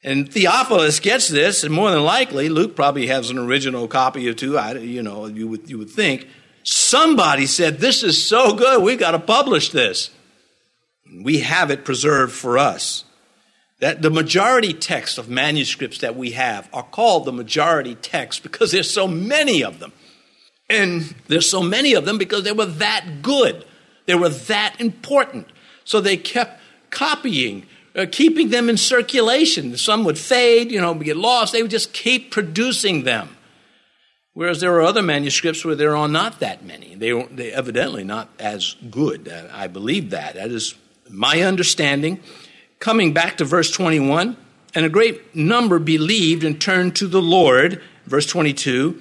And 0.04 0.32
Theophilus 0.32 1.00
gets 1.00 1.28
this, 1.28 1.64
and 1.64 1.74
more 1.74 1.92
than 1.92 2.04
likely, 2.04 2.50
Luke 2.50 2.76
probably 2.76 3.08
has 3.08 3.30
an 3.30 3.38
original 3.38 3.88
copy 3.88 4.28
or 4.28 4.34
two. 4.34 4.58
I, 4.58 4.74
you 4.74 5.04
know, 5.04 5.28
you 5.28 5.48
would 5.48 5.70
you 5.70 5.78
would 5.78 5.90
think 5.90 6.28
somebody 6.64 7.46
said, 7.46 7.80
"This 7.80 8.04
is 8.04 8.24
so 8.24 8.54
good, 8.54 8.82
we've 8.82 9.00
got 9.00 9.12
to 9.12 9.20
publish 9.20 9.70
this." 9.70 10.10
We 11.24 11.40
have 11.40 11.70
it 11.70 11.86
preserved 11.86 12.34
for 12.34 12.58
us. 12.58 13.04
That 13.80 14.02
the 14.02 14.10
majority 14.10 14.74
text 14.74 15.18
of 15.18 15.30
manuscripts 15.30 16.00
that 16.00 16.16
we 16.16 16.32
have 16.32 16.70
are 16.74 16.84
called 16.84 17.26
the 17.26 17.34
majority 17.34 17.96
text 17.96 18.42
because 18.42 18.72
there's 18.72 18.90
so 18.90 19.08
many 19.08 19.64
of 19.64 19.80
them, 19.80 19.94
and 20.70 21.16
there's 21.28 21.50
so 21.50 21.62
many 21.62 21.94
of 21.94 22.06
them 22.06 22.18
because 22.18 22.44
they 22.44 22.52
were 22.52 22.66
that 22.66 23.22
good, 23.22 23.66
they 24.06 24.16
were 24.16 24.30
that 24.30 24.76
important. 24.80 25.48
So 25.84 26.00
they 26.00 26.18
kept 26.18 26.62
copying 26.90 27.66
uh, 27.96 28.06
keeping 28.12 28.50
them 28.50 28.70
in 28.70 28.78
circulation. 28.78 29.78
Some 29.78 30.04
would 30.06 30.18
fade, 30.18 30.72
you 30.72 30.82
know, 30.82 30.94
get 30.96 31.18
lost. 31.18 31.54
They 31.54 31.62
would 31.62 31.72
just 31.72 31.94
keep 31.94 32.32
producing 32.32 33.04
them. 33.04 33.38
Whereas 34.34 34.62
there 34.62 34.74
are 34.76 34.82
other 34.82 35.04
manuscripts 35.04 35.64
where 35.64 35.76
there 35.76 35.96
are 35.96 36.08
not 36.08 36.40
that 36.40 36.66
many. 36.66 36.96
They 36.96 37.12
are 37.12 37.28
evidently 37.38 38.04
not 38.04 38.30
as 38.40 38.76
good. 38.90 39.28
Uh, 39.28 39.48
I 39.52 39.68
believe 39.68 40.10
that. 40.10 40.36
That 40.36 40.50
is 40.50 40.76
my 41.10 41.42
understanding. 41.42 42.20
Coming 42.80 43.14
back 43.14 43.38
to 43.38 43.46
verse 43.46 43.70
21, 43.70 44.36
and 44.76 44.86
a 44.86 44.90
great 44.90 45.36
number 45.36 45.78
believed 45.78 46.44
and 46.44 46.60
turned 46.60 46.96
to 46.96 47.08
the 47.08 47.22
Lord. 47.22 47.82
Verse 48.06 48.26
22. 48.26 49.00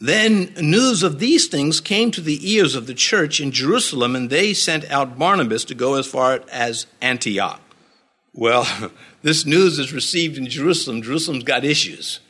Then 0.00 0.52
news 0.60 1.02
of 1.02 1.18
these 1.18 1.46
things 1.46 1.80
came 1.80 2.10
to 2.10 2.20
the 2.20 2.52
ears 2.52 2.74
of 2.74 2.86
the 2.86 2.94
church 2.94 3.40
in 3.40 3.52
Jerusalem, 3.52 4.14
and 4.14 4.28
they 4.28 4.52
sent 4.52 4.90
out 4.90 5.18
Barnabas 5.18 5.64
to 5.66 5.74
go 5.74 5.94
as 5.94 6.06
far 6.06 6.42
as 6.52 6.86
Antioch. 7.00 7.60
Well, 8.34 8.66
this 9.22 9.46
news 9.46 9.78
is 9.78 9.94
received 9.94 10.36
in 10.36 10.46
Jerusalem. 10.46 11.00
Jerusalem's 11.00 11.44
got 11.44 11.64
issues. 11.64 12.20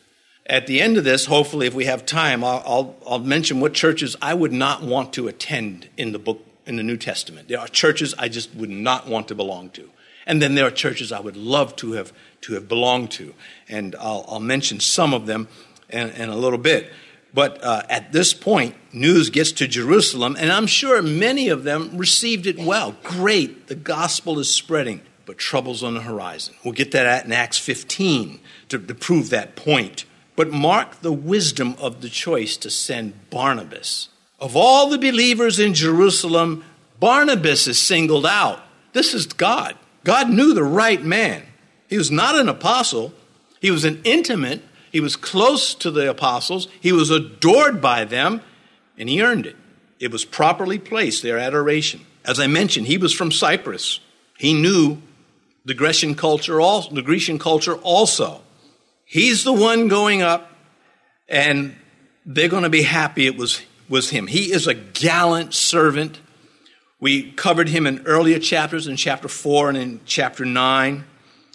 At 0.47 0.67
the 0.67 0.83
end 0.83 0.99
of 0.99 1.05
this, 1.05 1.25
hopefully, 1.25 1.67
if 1.67 1.75
we 1.75 1.87
have 1.87 2.05
time, 2.05 2.45
I'll, 2.45 2.63
I'll, 2.67 2.97
I'll, 3.09 3.19
mention 3.19 3.61
what 3.61 3.73
churches 3.73 4.15
I 4.21 4.35
would 4.35 4.53
not 4.53 4.83
want 4.83 5.15
to 5.15 5.27
attend 5.27 5.89
in 5.97 6.13
the 6.13 6.19
book 6.19 6.45
in 6.67 6.77
the 6.77 6.83
New 6.83 6.99
Testament. 6.99 7.49
There 7.49 7.59
are 7.59 7.69
churches 7.69 8.15
I 8.19 8.29
just 8.29 8.55
would 8.55 8.71
not 8.71 9.09
want 9.09 9.29
to 9.29 9.35
belong 9.35 9.71
to, 9.71 9.89
and 10.27 10.43
then 10.43 10.55
there 10.55 10.67
are 10.67 10.71
churches 10.71 11.13
I 11.13 11.21
would 11.21 11.37
love 11.37 11.77
to 11.77 11.93
have 11.93 12.13
to 12.43 12.55
have 12.55 12.69
belonged 12.69 13.11
to, 13.13 13.35
and 13.71 13.97
I'll, 13.99 14.27
I'll 14.29 14.41
mention 14.41 14.81
some 14.81 15.15
of 15.15 15.25
them 15.25 15.49
in, 15.89 16.11
in 16.11 16.29
a 16.29 16.37
little 16.37 16.59
bit. 16.59 16.91
But 17.33 17.65
uh, 17.65 17.83
at 17.89 18.13
this 18.13 18.33
point, 18.35 18.77
news 18.93 19.31
gets 19.31 19.51
to 19.53 19.67
Jerusalem, 19.67 20.37
and 20.39 20.53
I'm 20.53 20.67
sure 20.67 21.01
many 21.01 21.49
of 21.49 21.65
them 21.65 21.97
received 21.97 22.47
it 22.47 22.59
well. 22.59 22.95
Great, 23.03 23.69
the 23.69 23.75
gospel 23.75 24.39
is 24.39 24.51
spreading 24.51 25.01
but 25.27 25.39
troubles 25.39 25.83
on 25.83 25.95
the 25.95 26.03
horizon. 26.03 26.55
We'll 26.63 26.75
get 26.75 26.93
that 26.93 27.25
in 27.25 27.33
Acts 27.33 27.59
15 27.59 28.41
to, 28.69 28.79
to 28.79 28.95
prove 28.95 29.31
that 29.31 29.57
point. 29.57 30.05
But 30.37 30.51
mark 30.51 31.01
the 31.01 31.13
wisdom 31.13 31.77
of 31.79 32.01
the 32.01 32.09
choice 32.09 32.57
to 32.59 32.71
send 32.71 33.31
Barnabas. 33.31 34.09
Of 34.41 34.57
all 34.57 34.89
the 34.89 34.99
believers 34.99 35.61
in 35.61 35.75
Jerusalem, 35.75 36.65
Barnabas 36.99 37.67
is 37.67 37.79
singled 37.79 38.27
out. 38.27 38.61
This 38.93 39.15
is 39.15 39.27
God. 39.27 39.77
God 40.05 40.31
knew 40.31 40.55
the 40.55 40.65
right 40.65 41.03
man. 41.03 41.43
He 41.89 41.97
was 41.97 42.11
not 42.11 42.35
an 42.35 42.49
apostle, 42.49 43.13
he 43.61 43.71
was 43.71 43.85
an 43.85 44.01
intimate, 44.05 44.63
he 44.91 45.01
was 45.01 45.17
close 45.17 45.75
to 45.77 45.91
the 45.91 46.09
apostles, 46.09 46.69
he 46.81 46.93
was 46.93 47.11
adored 47.11 47.81
by 47.81 48.05
them, 48.05 48.43
and 48.99 49.09
he 49.09 49.23
earned 49.23 49.47
it. 49.47 49.57
It 49.99 50.13
was 50.13 50.25
properly 50.25 50.79
placed, 50.79 51.23
their 51.23 51.39
adoration. 51.39 52.01
As 52.25 52.39
I 52.39 52.47
mentioned, 52.47 52.87
he 52.87 52.99
was 52.99 53.13
from 53.13 53.33
Cyprus. 53.33 54.01
He 54.39 54.55
knew 54.55 54.99
the 55.65 55.75
Grecian 55.75 56.15
culture 56.15 56.61
also, 56.61 56.95
the 56.95 57.03
Grecian 57.03 57.39
culture 57.39 57.77
also. 57.77 58.43
He's 59.15 59.45
the 59.45 59.53
one 59.53 59.87
going 59.87 60.23
up, 60.23 60.51
and 61.29 61.77
they're 62.27 62.49
going 62.49 62.65
to 62.65 62.69
be 62.69 62.83
happy 62.83 63.27
it 63.27 63.37
was, 63.37 63.63
was 63.89 64.11
him. 64.11 64.27
He 64.27 64.53
is 64.53 64.67
a 64.67 64.75
gallant 64.75 65.55
servant. 65.55 66.19
We 66.99 67.31
covered 67.31 67.69
him 67.69 67.87
in 67.87 68.07
earlier 68.07 68.41
chapters, 68.41 68.89
in 68.89 68.97
chapter 68.97 69.29
4 69.29 69.69
and 69.69 69.79
in 69.79 70.01
chapter 70.05 70.45
9. 70.45 71.05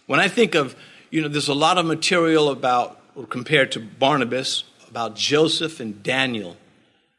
When 0.06 0.22
I 0.22 0.30
think 0.30 0.56
of, 0.56 0.74
you 1.10 1.22
know, 1.22 1.28
there's 1.28 1.50
a 1.50 1.54
lot 1.54 1.78
of 1.78 1.86
material 1.86 2.48
about, 2.48 2.98
compared 3.30 3.74
to 3.74 3.82
Barnabas, 3.82 4.64
about 4.88 5.18
Joseph 5.18 5.82
and 5.82 6.02
Daniel 6.02 6.56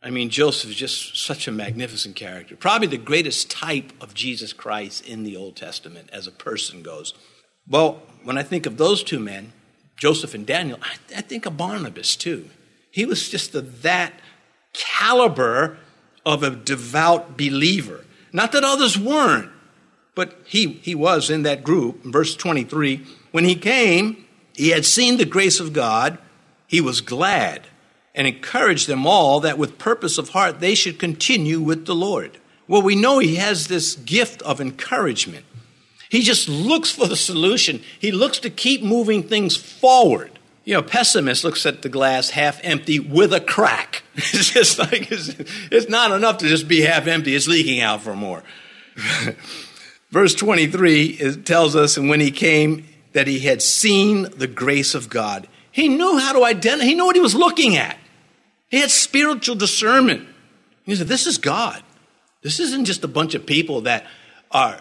I 0.02 0.08
mean, 0.08 0.30
Joseph 0.30 0.70
is 0.70 0.76
just 0.76 1.18
such 1.18 1.46
a 1.46 1.52
magnificent 1.52 2.16
character. 2.16 2.56
Probably 2.56 2.88
the 2.88 2.96
greatest 2.96 3.50
type 3.50 3.92
of 4.00 4.14
Jesus 4.14 4.54
Christ 4.54 5.06
in 5.06 5.24
the 5.24 5.36
Old 5.36 5.56
Testament 5.56 6.08
as 6.10 6.26
a 6.26 6.32
person 6.32 6.82
goes. 6.82 7.12
Well, 7.68 8.02
when 8.24 8.38
I 8.38 8.42
think 8.42 8.64
of 8.64 8.78
those 8.78 9.04
two 9.04 9.20
men, 9.20 9.52
Joseph 10.00 10.32
and 10.32 10.46
Daniel, 10.46 10.78
I, 10.80 11.18
I 11.18 11.20
think 11.20 11.44
of 11.44 11.58
Barnabas 11.58 12.16
too. 12.16 12.48
He 12.90 13.04
was 13.04 13.28
just 13.28 13.52
that 13.82 14.14
caliber 14.72 15.76
of 16.24 16.42
a 16.42 16.50
devout 16.50 17.36
believer. 17.36 18.04
Not 18.32 18.52
that 18.52 18.64
others 18.64 18.98
weren't, 18.98 19.50
but 20.14 20.40
he, 20.46 20.72
he 20.82 20.94
was 20.94 21.28
in 21.28 21.42
that 21.42 21.62
group. 21.62 22.02
In 22.02 22.12
verse 22.12 22.34
23, 22.34 23.06
when 23.30 23.44
he 23.44 23.54
came, 23.54 24.24
he 24.54 24.70
had 24.70 24.86
seen 24.86 25.18
the 25.18 25.26
grace 25.26 25.60
of 25.60 25.74
God, 25.74 26.16
he 26.66 26.80
was 26.80 27.02
glad 27.02 27.66
and 28.14 28.26
encouraged 28.26 28.88
them 28.88 29.06
all 29.06 29.38
that 29.40 29.58
with 29.58 29.78
purpose 29.78 30.16
of 30.16 30.30
heart 30.30 30.60
they 30.60 30.74
should 30.74 30.98
continue 30.98 31.60
with 31.60 31.84
the 31.84 31.94
Lord. 31.94 32.38
Well, 32.66 32.82
we 32.82 32.94
know 32.94 33.18
he 33.18 33.36
has 33.36 33.68
this 33.68 33.96
gift 33.96 34.40
of 34.42 34.62
encouragement. 34.62 35.44
He 36.10 36.22
just 36.22 36.48
looks 36.48 36.90
for 36.90 37.06
the 37.06 37.16
solution. 37.16 37.82
He 37.98 38.10
looks 38.10 38.40
to 38.40 38.50
keep 38.50 38.82
moving 38.82 39.22
things 39.22 39.56
forward. 39.56 40.32
You 40.64 40.74
know, 40.74 40.82
pessimist 40.82 41.44
looks 41.44 41.64
at 41.64 41.82
the 41.82 41.88
glass 41.88 42.30
half 42.30 42.60
empty 42.62 42.98
with 42.98 43.32
a 43.32 43.40
crack. 43.40 44.02
It's 44.16 44.50
just 44.50 44.78
like 44.78 45.10
it's, 45.10 45.34
it's 45.70 45.88
not 45.88 46.10
enough 46.10 46.38
to 46.38 46.48
just 46.48 46.68
be 46.68 46.82
half 46.82 47.06
empty. 47.06 47.34
It's 47.34 47.48
leaking 47.48 47.80
out 47.80 48.02
for 48.02 48.14
more. 48.14 48.42
Verse 50.10 50.34
23 50.34 51.42
tells 51.44 51.74
us, 51.74 51.96
and 51.96 52.10
when 52.10 52.20
he 52.20 52.30
came, 52.30 52.86
that 53.12 53.26
he 53.26 53.40
had 53.40 53.62
seen 53.62 54.22
the 54.36 54.46
grace 54.46 54.94
of 54.94 55.08
God. 55.08 55.48
He 55.70 55.88
knew 55.88 56.18
how 56.18 56.32
to 56.32 56.44
identify, 56.44 56.84
he 56.84 56.94
knew 56.94 57.06
what 57.06 57.16
he 57.16 57.22
was 57.22 57.34
looking 57.34 57.76
at. 57.76 57.96
He 58.68 58.80
had 58.80 58.90
spiritual 58.90 59.56
discernment. 59.56 60.28
He 60.84 60.94
said, 60.96 61.08
This 61.08 61.26
is 61.26 61.38
God. 61.38 61.82
This 62.42 62.60
isn't 62.60 62.84
just 62.84 63.04
a 63.04 63.08
bunch 63.08 63.34
of 63.34 63.46
people 63.46 63.82
that 63.82 64.06
are. 64.50 64.80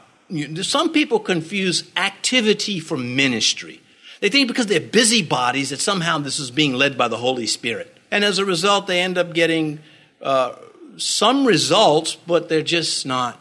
Some 0.62 0.92
people 0.92 1.20
confuse 1.20 1.90
activity 1.98 2.80
for 2.80 2.98
ministry. 2.98 3.82
They 4.22 4.30
think 4.30 4.48
because 4.48 4.68
they're 4.68 4.80
busybodies 4.80 5.70
that 5.70 5.80
somehow 5.80 6.18
this 6.18 6.40
is 6.40 6.52
being 6.52 6.74
led 6.74 6.98
by 6.98 7.08
the 7.08 7.18
Holy 7.18 7.48
Spirit. 7.48 7.96
And 8.12 8.24
as 8.24 8.38
a 8.38 8.46
result, 8.46 8.88
they 8.88 9.02
end 9.02 9.18
up 9.18 9.34
getting 9.34 9.80
uh, 10.22 10.56
some 10.98 11.46
results, 11.46 12.16
but 12.16 12.50
they're 12.50 12.62
just 12.62 13.06
not, 13.06 13.40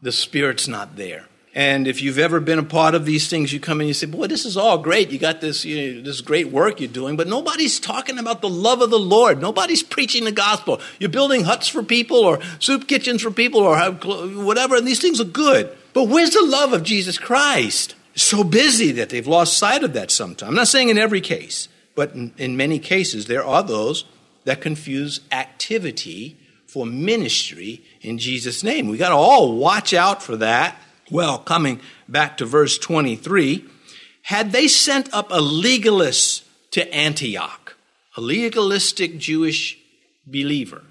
the 0.00 0.12
Spirit's 0.12 0.68
not 0.68 0.96
there. 0.96 1.26
And 1.54 1.86
if 1.86 2.00
you've 2.00 2.18
ever 2.18 2.40
been 2.40 2.58
a 2.58 2.62
part 2.62 2.94
of 2.94 3.04
these 3.04 3.28
things, 3.28 3.52
you 3.52 3.60
come 3.60 3.78
in 3.78 3.82
and 3.82 3.88
you 3.88 3.94
say, 3.94 4.06
Boy, 4.06 4.26
this 4.26 4.46
is 4.46 4.56
all 4.56 4.78
great. 4.78 5.10
You 5.10 5.18
got 5.18 5.42
this, 5.42 5.66
you 5.66 5.96
know, 5.96 6.02
this 6.02 6.22
great 6.22 6.48
work 6.48 6.80
you're 6.80 6.88
doing, 6.88 7.14
but 7.14 7.28
nobody's 7.28 7.78
talking 7.78 8.18
about 8.18 8.40
the 8.40 8.48
love 8.48 8.80
of 8.80 8.88
the 8.88 8.98
Lord. 8.98 9.38
Nobody's 9.38 9.82
preaching 9.82 10.24
the 10.24 10.32
gospel. 10.32 10.80
You're 10.98 11.10
building 11.10 11.44
huts 11.44 11.68
for 11.68 11.82
people 11.82 12.16
or 12.16 12.40
soup 12.58 12.88
kitchens 12.88 13.20
for 13.20 13.30
people 13.30 13.60
or 13.60 13.76
whatever, 13.90 14.76
and 14.76 14.86
these 14.86 15.00
things 15.00 15.20
are 15.20 15.24
good. 15.24 15.76
But 15.92 16.08
where's 16.08 16.30
the 16.30 16.44
love 16.44 16.72
of 16.72 16.82
Jesus 16.82 17.18
Christ? 17.18 17.94
so 18.14 18.44
busy 18.44 18.92
that 18.92 19.08
they've 19.08 19.26
lost 19.26 19.56
sight 19.56 19.82
of 19.82 19.94
that 19.94 20.10
sometimes. 20.10 20.46
I'm 20.46 20.54
not 20.54 20.68
saying 20.68 20.90
in 20.90 20.98
every 20.98 21.22
case, 21.22 21.68
but 21.94 22.14
in, 22.14 22.34
in 22.36 22.58
many 22.58 22.78
cases, 22.78 23.24
there 23.24 23.42
are 23.42 23.62
those 23.62 24.04
that 24.44 24.60
confuse 24.60 25.20
activity 25.30 26.36
for 26.66 26.84
ministry 26.84 27.82
in 28.02 28.18
Jesus' 28.18 28.62
name. 28.62 28.88
We 28.88 28.98
got 28.98 29.08
to 29.08 29.14
all 29.14 29.56
watch 29.56 29.94
out 29.94 30.22
for 30.22 30.36
that 30.36 30.76
well, 31.12 31.38
coming 31.38 31.80
back 32.08 32.38
to 32.38 32.46
verse 32.46 32.78
23, 32.78 33.64
had 34.22 34.52
they 34.52 34.66
sent 34.66 35.12
up 35.12 35.30
a 35.30 35.42
legalist 35.42 36.44
to 36.70 36.90
Antioch, 36.94 37.76
a 38.16 38.20
legalistic 38.22 39.18
Jewish 39.18 39.78
believer, 40.26 40.82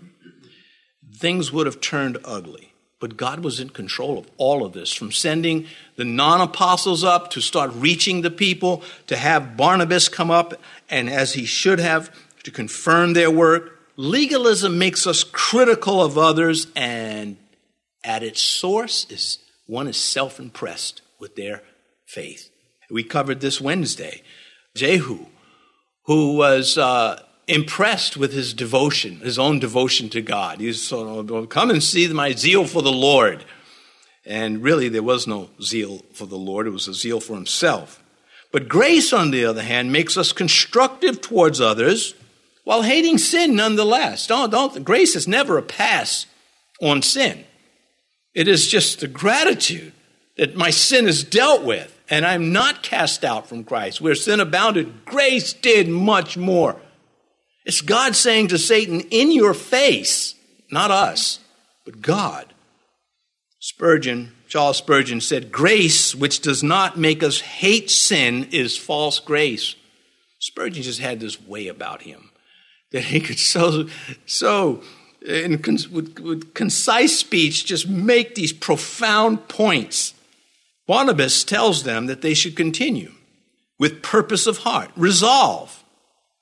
things 1.11 1.51
would 1.51 1.65
have 1.65 1.81
turned 1.81 2.19
ugly. 2.23 2.70
But 3.01 3.17
God 3.17 3.43
was 3.43 3.59
in 3.59 3.71
control 3.71 4.19
of 4.19 4.29
all 4.37 4.63
of 4.63 4.73
this, 4.73 4.93
from 4.93 5.11
sending 5.11 5.65
the 5.95 6.05
non 6.05 6.39
apostles 6.39 7.03
up 7.03 7.31
to 7.31 7.41
start 7.41 7.71
reaching 7.73 8.21
the 8.21 8.29
people, 8.29 8.83
to 9.07 9.17
have 9.17 9.57
Barnabas 9.57 10.07
come 10.07 10.29
up, 10.29 10.53
and 10.87 11.09
as 11.09 11.33
he 11.33 11.45
should 11.45 11.79
have, 11.79 12.15
to 12.43 12.51
confirm 12.51 13.13
their 13.13 13.31
work. 13.31 13.79
Legalism 13.97 14.77
makes 14.77 15.07
us 15.07 15.23
critical 15.23 16.01
of 16.01 16.17
others, 16.17 16.67
and 16.75 17.37
at 18.03 18.21
its 18.21 18.39
source 18.39 19.07
is 19.09 19.39
one 19.65 19.87
is 19.87 19.97
self 19.97 20.39
impressed 20.39 21.01
with 21.19 21.35
their 21.35 21.63
faith. 22.05 22.51
We 22.91 23.03
covered 23.03 23.41
this 23.41 23.59
Wednesday. 23.59 24.21
Jehu, 24.75 25.25
who 26.05 26.35
was 26.35 26.77
uh, 26.77 27.23
impressed 27.51 28.15
with 28.15 28.31
his 28.31 28.53
devotion, 28.53 29.17
his 29.17 29.37
own 29.37 29.59
devotion 29.59 30.09
to 30.09 30.21
God. 30.21 30.59
He 30.59 30.69
of, 30.69 31.49
come 31.49 31.69
and 31.69 31.83
see 31.83 32.07
my 32.07 32.31
zeal 32.31 32.65
for 32.65 32.81
the 32.81 32.91
Lord. 32.91 33.43
And 34.25 34.63
really, 34.63 34.87
there 34.87 35.03
was 35.03 35.27
no 35.27 35.49
zeal 35.61 36.05
for 36.13 36.25
the 36.25 36.37
Lord, 36.37 36.65
it 36.65 36.71
was 36.71 36.87
a 36.87 36.93
zeal 36.93 37.19
for 37.19 37.35
himself. 37.35 38.01
But 38.51 38.67
grace, 38.67 39.13
on 39.13 39.31
the 39.31 39.45
other 39.45 39.63
hand, 39.63 39.91
makes 39.91 40.17
us 40.17 40.31
constructive 40.31 41.21
towards 41.21 41.59
others 41.59 42.13
while 42.63 42.83
hating 42.83 43.17
sin 43.17 43.55
nonetheless. 43.55 44.27
Don't, 44.27 44.49
don't, 44.49 44.83
grace 44.83 45.15
is 45.15 45.27
never 45.27 45.57
a 45.57 45.63
pass 45.63 46.25
on 46.81 47.01
sin. 47.01 47.43
It 48.33 48.47
is 48.47 48.67
just 48.67 49.03
a 49.03 49.07
gratitude 49.07 49.93
that 50.37 50.55
my 50.55 50.69
sin 50.69 51.07
is 51.07 51.23
dealt 51.23 51.63
with 51.63 51.97
and 52.09 52.25
I'm 52.25 52.51
not 52.51 52.83
cast 52.83 53.23
out 53.23 53.47
from 53.47 53.63
Christ. 53.63 54.01
Where 54.01 54.15
sin 54.15 54.39
abounded, 54.39 55.05
grace 55.05 55.53
did 55.53 55.87
much 55.87 56.37
more. 56.37 56.75
It's 57.65 57.81
God 57.81 58.15
saying 58.15 58.47
to 58.49 58.57
Satan 58.57 59.01
in 59.11 59.31
your 59.31 59.53
face, 59.53 60.35
not 60.71 60.91
us, 60.91 61.39
but 61.85 62.01
God. 62.01 62.53
Spurgeon, 63.59 64.31
Charles 64.47 64.77
Spurgeon 64.77 65.21
said, 65.21 65.51
Grace 65.51 66.15
which 66.15 66.39
does 66.39 66.63
not 66.63 66.97
make 66.97 67.21
us 67.21 67.41
hate 67.41 67.91
sin 67.91 68.47
is 68.51 68.77
false 68.77 69.19
grace. 69.19 69.75
Spurgeon 70.39 70.81
just 70.81 70.99
had 70.99 71.19
this 71.19 71.39
way 71.39 71.67
about 71.67 72.01
him 72.01 72.31
that 72.91 73.05
he 73.05 73.19
could 73.19 73.39
so, 73.39 73.87
so 74.25 74.81
uh, 75.27 75.33
in, 75.33 75.61
with, 75.91 76.19
with 76.19 76.53
concise 76.53 77.17
speech, 77.17 77.65
just 77.65 77.87
make 77.87 78.35
these 78.35 78.53
profound 78.53 79.47
points. 79.47 80.13
Barnabas 80.87 81.43
tells 81.43 81.83
them 81.83 82.07
that 82.07 82.21
they 82.21 82.33
should 82.33 82.55
continue 82.55 83.11
with 83.79 84.01
purpose 84.03 84.47
of 84.47 84.59
heart, 84.59 84.89
resolve. 84.95 85.80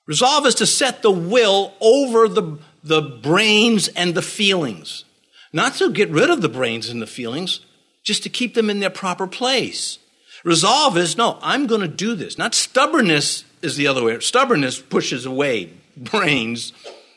Resolve 0.09 0.47
is 0.47 0.55
to 0.55 0.65
set 0.65 1.03
the 1.03 1.11
will 1.11 1.75
over 1.79 2.27
the, 2.27 2.57
the 2.83 2.99
brains 2.99 3.89
and 3.89 4.15
the 4.15 4.23
feelings. 4.23 5.05
Not 5.53 5.75
to 5.75 5.91
get 5.91 6.09
rid 6.09 6.31
of 6.31 6.41
the 6.41 6.49
brains 6.49 6.89
and 6.89 6.99
the 6.99 7.05
feelings, 7.05 7.59
just 8.01 8.23
to 8.23 8.29
keep 8.29 8.55
them 8.55 8.71
in 8.71 8.79
their 8.79 8.89
proper 8.89 9.27
place. 9.27 9.99
Resolve 10.43 10.97
is 10.97 11.15
no, 11.15 11.37
I'm 11.43 11.67
going 11.67 11.81
to 11.81 11.87
do 11.87 12.15
this. 12.15 12.39
Not 12.39 12.55
stubbornness 12.55 13.45
is 13.61 13.75
the 13.75 13.85
other 13.85 14.03
way. 14.03 14.19
Stubbornness 14.19 14.79
pushes 14.79 15.27
away 15.27 15.73
brains 15.95 16.73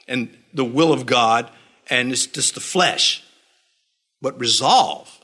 and 0.07 0.29
the 0.53 0.65
will 0.65 0.93
of 0.93 1.07
God, 1.07 1.51
and 1.89 2.13
it's 2.13 2.27
just 2.27 2.53
the 2.53 2.61
flesh. 2.61 3.25
But 4.21 4.39
resolve 4.39 5.19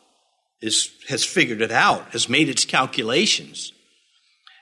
is, 0.62 0.90
has 1.10 1.22
figured 1.22 1.60
it 1.60 1.70
out, 1.70 2.12
has 2.12 2.30
made 2.30 2.48
its 2.48 2.64
calculations. 2.64 3.74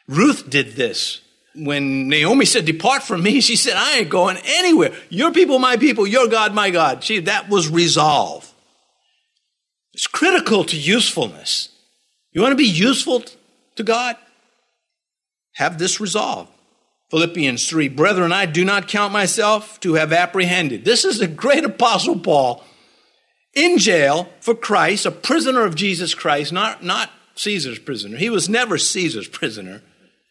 Ruth 0.08 0.50
did 0.50 0.72
this. 0.72 1.20
When 1.56 2.08
Naomi 2.08 2.44
said, 2.44 2.64
Depart 2.64 3.02
from 3.02 3.22
me, 3.22 3.40
she 3.40 3.56
said, 3.56 3.74
I 3.76 3.98
ain't 3.98 4.10
going 4.10 4.36
anywhere. 4.44 4.92
Your 5.08 5.32
people, 5.32 5.58
my 5.58 5.76
people, 5.76 6.06
your 6.06 6.28
God, 6.28 6.54
my 6.54 6.70
God. 6.70 7.02
She, 7.02 7.20
that 7.20 7.48
was 7.48 7.68
resolve. 7.68 8.52
It's 9.94 10.06
critical 10.06 10.64
to 10.64 10.76
usefulness. 10.76 11.70
You 12.32 12.42
want 12.42 12.52
to 12.52 12.56
be 12.56 12.64
useful 12.64 13.24
to 13.76 13.82
God? 13.82 14.16
Have 15.54 15.78
this 15.78 16.00
resolve. 16.00 16.48
Philippians 17.10 17.68
3 17.68 17.88
Brethren, 17.88 18.32
I 18.32 18.46
do 18.46 18.64
not 18.64 18.88
count 18.88 19.12
myself 19.12 19.80
to 19.80 19.94
have 19.94 20.12
apprehended. 20.12 20.84
This 20.84 21.04
is 21.04 21.18
the 21.18 21.28
great 21.28 21.64
apostle 21.64 22.18
Paul 22.18 22.62
in 23.54 23.78
jail 23.78 24.28
for 24.40 24.54
Christ, 24.54 25.06
a 25.06 25.10
prisoner 25.10 25.64
of 25.64 25.74
Jesus 25.74 26.14
Christ, 26.14 26.52
not, 26.52 26.84
not 26.84 27.10
Caesar's 27.36 27.78
prisoner. 27.78 28.18
He 28.18 28.28
was 28.28 28.48
never 28.48 28.76
Caesar's 28.76 29.28
prisoner. 29.28 29.82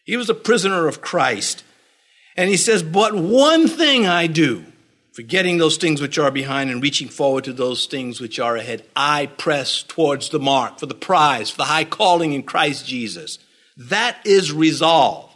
He 0.06 0.16
was 0.16 0.30
a 0.30 0.36
prisoner 0.36 0.88
of 0.88 1.02
Christ. 1.02 1.64
And 2.38 2.50
he 2.50 2.58
says, 2.58 2.84
But 2.84 3.16
one 3.16 3.68
thing 3.68 4.06
I 4.06 4.28
do, 4.28 4.66
forgetting 5.12 5.58
those 5.58 5.78
things 5.78 6.02
which 6.02 6.18
are 6.18 6.32
behind 6.32 6.70
and 6.70 6.82
reaching 6.82 7.10
forward 7.10 7.44
to 7.46 7.54
those 7.54 7.86
things 7.86 8.22
which 8.22 8.40
are 8.40 8.56
ahead, 8.56 8.86
I 8.96 9.26
press 9.26 9.84
towards 9.84 10.30
the 10.30 10.40
mark 10.40 10.80
for 10.80 10.86
the 10.86 10.96
prize, 10.96 11.50
for 11.50 11.58
the 11.58 11.66
high 11.66 11.86
calling 11.86 12.34
in 12.34 12.44
Christ 12.44 12.88
Jesus. 12.88 13.40
That 13.76 14.18
is 14.26 14.54
resolve. 14.54 15.36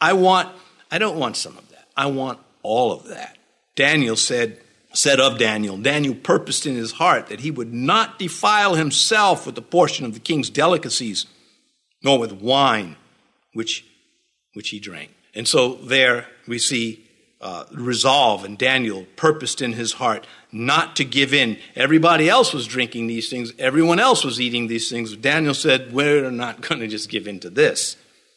I 0.00 0.14
want 0.14 0.48
I 0.90 0.98
don't 0.98 1.18
want 1.18 1.36
some 1.36 1.58
of 1.58 1.68
that. 1.70 1.88
I 1.96 2.06
want 2.06 2.38
all 2.62 2.92
of 2.92 3.08
that. 3.08 3.36
Daniel 3.74 4.14
said, 4.14 4.60
said 4.92 5.18
of 5.18 5.38
Daniel, 5.38 5.76
Daniel 5.76 6.14
purposed 6.14 6.66
in 6.66 6.76
his 6.76 6.92
heart 6.92 7.26
that 7.26 7.40
he 7.40 7.50
would 7.50 7.74
not 7.74 8.18
defile 8.18 8.74
himself 8.74 9.44
with 9.44 9.56
the 9.56 9.62
portion 9.62 10.06
of 10.06 10.14
the 10.14 10.20
king's 10.20 10.50
delicacies, 10.50 11.26
nor 12.02 12.18
with 12.18 12.32
wine 12.32 12.96
which, 13.54 13.84
which 14.54 14.70
he 14.70 14.80
drank. 14.80 15.14
And 15.34 15.46
so 15.46 15.74
there 15.74 16.26
we 16.46 16.58
see 16.58 17.04
uh, 17.40 17.64
resolve, 17.72 18.44
and 18.44 18.56
Daniel 18.56 19.04
purposed 19.16 19.60
in 19.60 19.74
his 19.74 19.92
heart 19.94 20.26
not 20.50 20.96
to 20.96 21.04
give 21.04 21.34
in. 21.34 21.58
Everybody 21.76 22.28
else 22.28 22.54
was 22.54 22.66
drinking 22.66 23.06
these 23.06 23.28
things, 23.28 23.52
everyone 23.58 24.00
else 24.00 24.24
was 24.24 24.40
eating 24.40 24.66
these 24.66 24.88
things. 24.88 25.14
Daniel 25.16 25.52
said, 25.52 25.92
We're 25.92 26.30
not 26.30 26.60
going 26.68 26.80
to 26.80 26.88
just 26.88 27.10
give 27.10 27.28
in 27.28 27.40
to 27.40 27.50
this. 27.50 27.96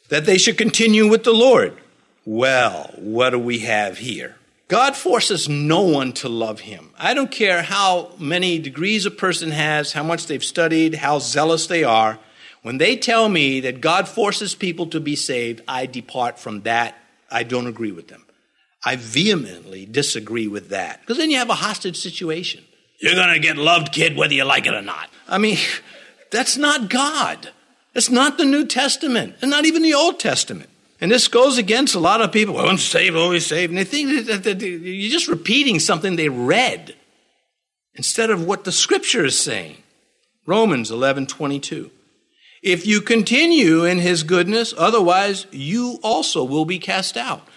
That 0.09 0.25
they 0.25 0.37
should 0.37 0.57
continue 0.57 1.07
with 1.07 1.23
the 1.23 1.33
Lord. 1.33 1.77
Well, 2.25 2.91
what 2.97 3.29
do 3.29 3.39
we 3.39 3.59
have 3.59 3.97
here? 3.99 4.35
God 4.67 4.97
forces 4.97 5.47
no 5.47 5.81
one 5.81 6.11
to 6.13 6.27
love 6.27 6.61
him. 6.61 6.89
I 6.99 7.13
don't 7.13 7.31
care 7.31 7.61
how 7.61 8.11
many 8.19 8.59
degrees 8.59 9.05
a 9.05 9.11
person 9.11 9.51
has, 9.51 9.93
how 9.93 10.03
much 10.03 10.27
they've 10.27 10.43
studied, 10.43 10.95
how 10.95 11.19
zealous 11.19 11.67
they 11.67 11.85
are. 11.85 12.19
When 12.67 12.79
they 12.79 12.97
tell 12.97 13.29
me 13.29 13.61
that 13.61 13.79
God 13.79 14.09
forces 14.09 14.53
people 14.53 14.87
to 14.87 14.99
be 14.99 15.15
saved, 15.15 15.61
I 15.69 15.85
depart 15.85 16.37
from 16.37 16.63
that. 16.63 16.97
I 17.31 17.43
don't 17.43 17.65
agree 17.65 17.93
with 17.93 18.09
them. 18.09 18.25
I 18.83 18.97
vehemently 18.97 19.85
disagree 19.85 20.49
with 20.49 20.67
that. 20.67 20.99
Because 20.99 21.15
then 21.15 21.31
you 21.31 21.37
have 21.37 21.49
a 21.49 21.55
hostage 21.55 21.95
situation. 21.95 22.65
You're 22.99 23.15
going 23.15 23.33
to 23.33 23.39
get 23.39 23.55
loved, 23.55 23.93
kid, 23.93 24.17
whether 24.17 24.33
you 24.33 24.43
like 24.43 24.65
it 24.65 24.73
or 24.73 24.81
not. 24.81 25.09
I 25.29 25.37
mean, 25.37 25.57
that's 26.29 26.57
not 26.57 26.89
God. 26.89 27.53
It's 27.95 28.09
not 28.09 28.37
the 28.37 28.43
New 28.43 28.65
Testament, 28.65 29.35
and 29.41 29.49
not 29.49 29.63
even 29.63 29.81
the 29.81 29.93
Old 29.93 30.19
Testament. 30.19 30.69
And 30.99 31.09
this 31.09 31.29
goes 31.29 31.57
against 31.57 31.95
a 31.95 31.99
lot 31.99 32.19
of 32.19 32.33
people. 32.33 32.55
Well, 32.55 32.67
I'm 32.67 32.77
saved, 32.77 33.15
always 33.15 33.45
saved. 33.45 33.71
And 33.71 33.77
they 33.77 33.85
think 33.85 34.25
that, 34.25 34.61
you're 34.61 35.09
just 35.09 35.29
repeating 35.29 35.79
something 35.79 36.17
they 36.17 36.27
read 36.27 36.97
instead 37.95 38.29
of 38.29 38.45
what 38.45 38.65
the 38.65 38.73
scripture 38.73 39.23
is 39.23 39.39
saying. 39.39 39.77
Romans 40.45 40.91
11 40.91 41.27
22. 41.27 41.91
If 42.61 42.87
you 42.87 43.01
continue 43.01 43.85
in 43.85 43.99
his 43.99 44.23
goodness, 44.23 44.73
otherwise 44.77 45.45
you 45.51 45.99
also 46.03 46.43
will 46.43 46.65
be 46.65 46.79
cast 46.79 47.17
out. 47.17 47.47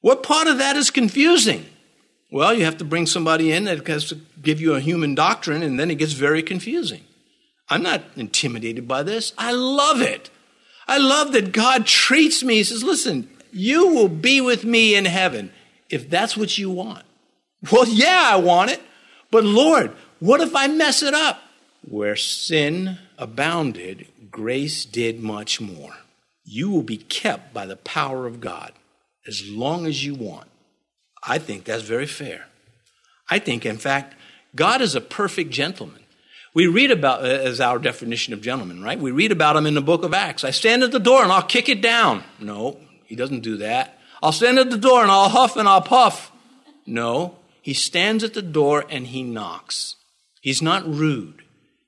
What 0.00 0.22
part 0.22 0.48
of 0.48 0.58
that 0.58 0.76
is 0.76 0.90
confusing? 0.90 1.66
Well, 2.30 2.54
you 2.54 2.64
have 2.64 2.78
to 2.78 2.84
bring 2.84 3.06
somebody 3.06 3.52
in 3.52 3.64
that 3.64 3.86
has 3.86 4.08
to 4.08 4.16
give 4.40 4.60
you 4.60 4.74
a 4.74 4.80
human 4.80 5.14
doctrine, 5.14 5.62
and 5.62 5.78
then 5.78 5.90
it 5.90 5.98
gets 5.98 6.12
very 6.12 6.42
confusing. 6.42 7.02
I'm 7.68 7.82
not 7.82 8.02
intimidated 8.16 8.88
by 8.88 9.02
this. 9.02 9.32
I 9.38 9.52
love 9.52 10.00
it. 10.00 10.30
I 10.88 10.98
love 10.98 11.32
that 11.32 11.52
God 11.52 11.86
treats 11.86 12.42
me. 12.42 12.56
He 12.56 12.64
says, 12.64 12.82
listen, 12.82 13.28
you 13.52 13.88
will 13.88 14.08
be 14.08 14.40
with 14.40 14.64
me 14.64 14.94
in 14.94 15.04
heaven 15.04 15.52
if 15.88 16.10
that's 16.10 16.36
what 16.36 16.58
you 16.58 16.70
want. 16.70 17.04
Well, 17.70 17.86
yeah, 17.86 18.30
I 18.32 18.36
want 18.36 18.70
it. 18.70 18.80
But 19.30 19.44
Lord, 19.44 19.92
what 20.18 20.40
if 20.40 20.56
I 20.56 20.66
mess 20.66 21.02
it 21.02 21.14
up? 21.14 21.40
Where 21.82 22.16
sin 22.16 22.98
abounded, 23.18 24.06
grace 24.30 24.84
did 24.84 25.20
much 25.20 25.60
more. 25.60 25.94
You 26.44 26.70
will 26.70 26.82
be 26.82 26.96
kept 26.96 27.52
by 27.52 27.66
the 27.66 27.76
power 27.76 28.26
of 28.26 28.40
God 28.40 28.72
as 29.26 29.48
long 29.48 29.86
as 29.86 30.04
you 30.04 30.14
want. 30.14 30.48
I 31.24 31.38
think 31.38 31.64
that's 31.64 31.82
very 31.82 32.06
fair. 32.06 32.46
I 33.28 33.38
think, 33.38 33.64
in 33.64 33.78
fact, 33.78 34.14
God 34.54 34.80
is 34.82 34.94
a 34.94 35.00
perfect 35.00 35.50
gentleman. 35.50 36.00
We 36.54 36.66
read 36.66 36.90
about, 36.90 37.22
uh, 37.22 37.28
as 37.28 37.60
our 37.60 37.78
definition 37.78 38.34
of 38.34 38.42
gentleman, 38.42 38.82
right? 38.82 38.98
We 38.98 39.10
read 39.10 39.32
about 39.32 39.56
him 39.56 39.66
in 39.66 39.74
the 39.74 39.80
book 39.80 40.04
of 40.04 40.12
Acts. 40.12 40.44
I 40.44 40.50
stand 40.50 40.82
at 40.82 40.92
the 40.92 41.00
door 41.00 41.22
and 41.22 41.32
I'll 41.32 41.42
kick 41.42 41.68
it 41.68 41.80
down. 41.80 42.24
No, 42.40 42.78
he 43.06 43.16
doesn't 43.16 43.40
do 43.40 43.56
that. 43.58 43.98
I'll 44.22 44.32
stand 44.32 44.58
at 44.58 44.70
the 44.70 44.76
door 44.76 45.02
and 45.02 45.10
I'll 45.10 45.30
huff 45.30 45.56
and 45.56 45.68
I'll 45.68 45.80
puff. 45.80 46.30
No, 46.86 47.38
he 47.62 47.72
stands 47.72 48.22
at 48.22 48.34
the 48.34 48.42
door 48.42 48.84
and 48.90 49.06
he 49.06 49.22
knocks. 49.22 49.96
He's 50.40 50.60
not 50.60 50.86
rude. 50.86 51.42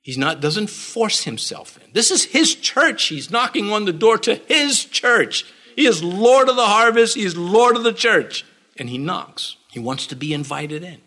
He's 0.05 0.19
not, 0.19 0.39
doesn't 0.39 0.69
force 0.69 1.23
himself 1.23 1.79
in. 1.83 1.89
This 1.91 2.11
is 2.11 2.25
his 2.25 2.53
church. 2.53 3.05
He's 3.05 3.31
knocking 3.31 3.71
on 3.71 3.85
the 3.85 3.91
door 3.91 4.19
to 4.19 4.35
his 4.35 4.85
church. 4.85 5.51
He 5.75 5.87
is 5.87 6.03
Lord 6.03 6.47
of 6.47 6.55
the 6.55 6.67
harvest. 6.67 7.15
He 7.15 7.25
is 7.25 7.35
Lord 7.35 7.75
of 7.75 7.81
the 7.81 7.91
church. 7.91 8.45
And 8.77 8.87
he 8.87 8.99
knocks. 8.99 9.57
He 9.71 9.79
wants 9.79 10.05
to 10.05 10.15
be 10.15 10.31
invited 10.31 10.83
in. 10.83 11.01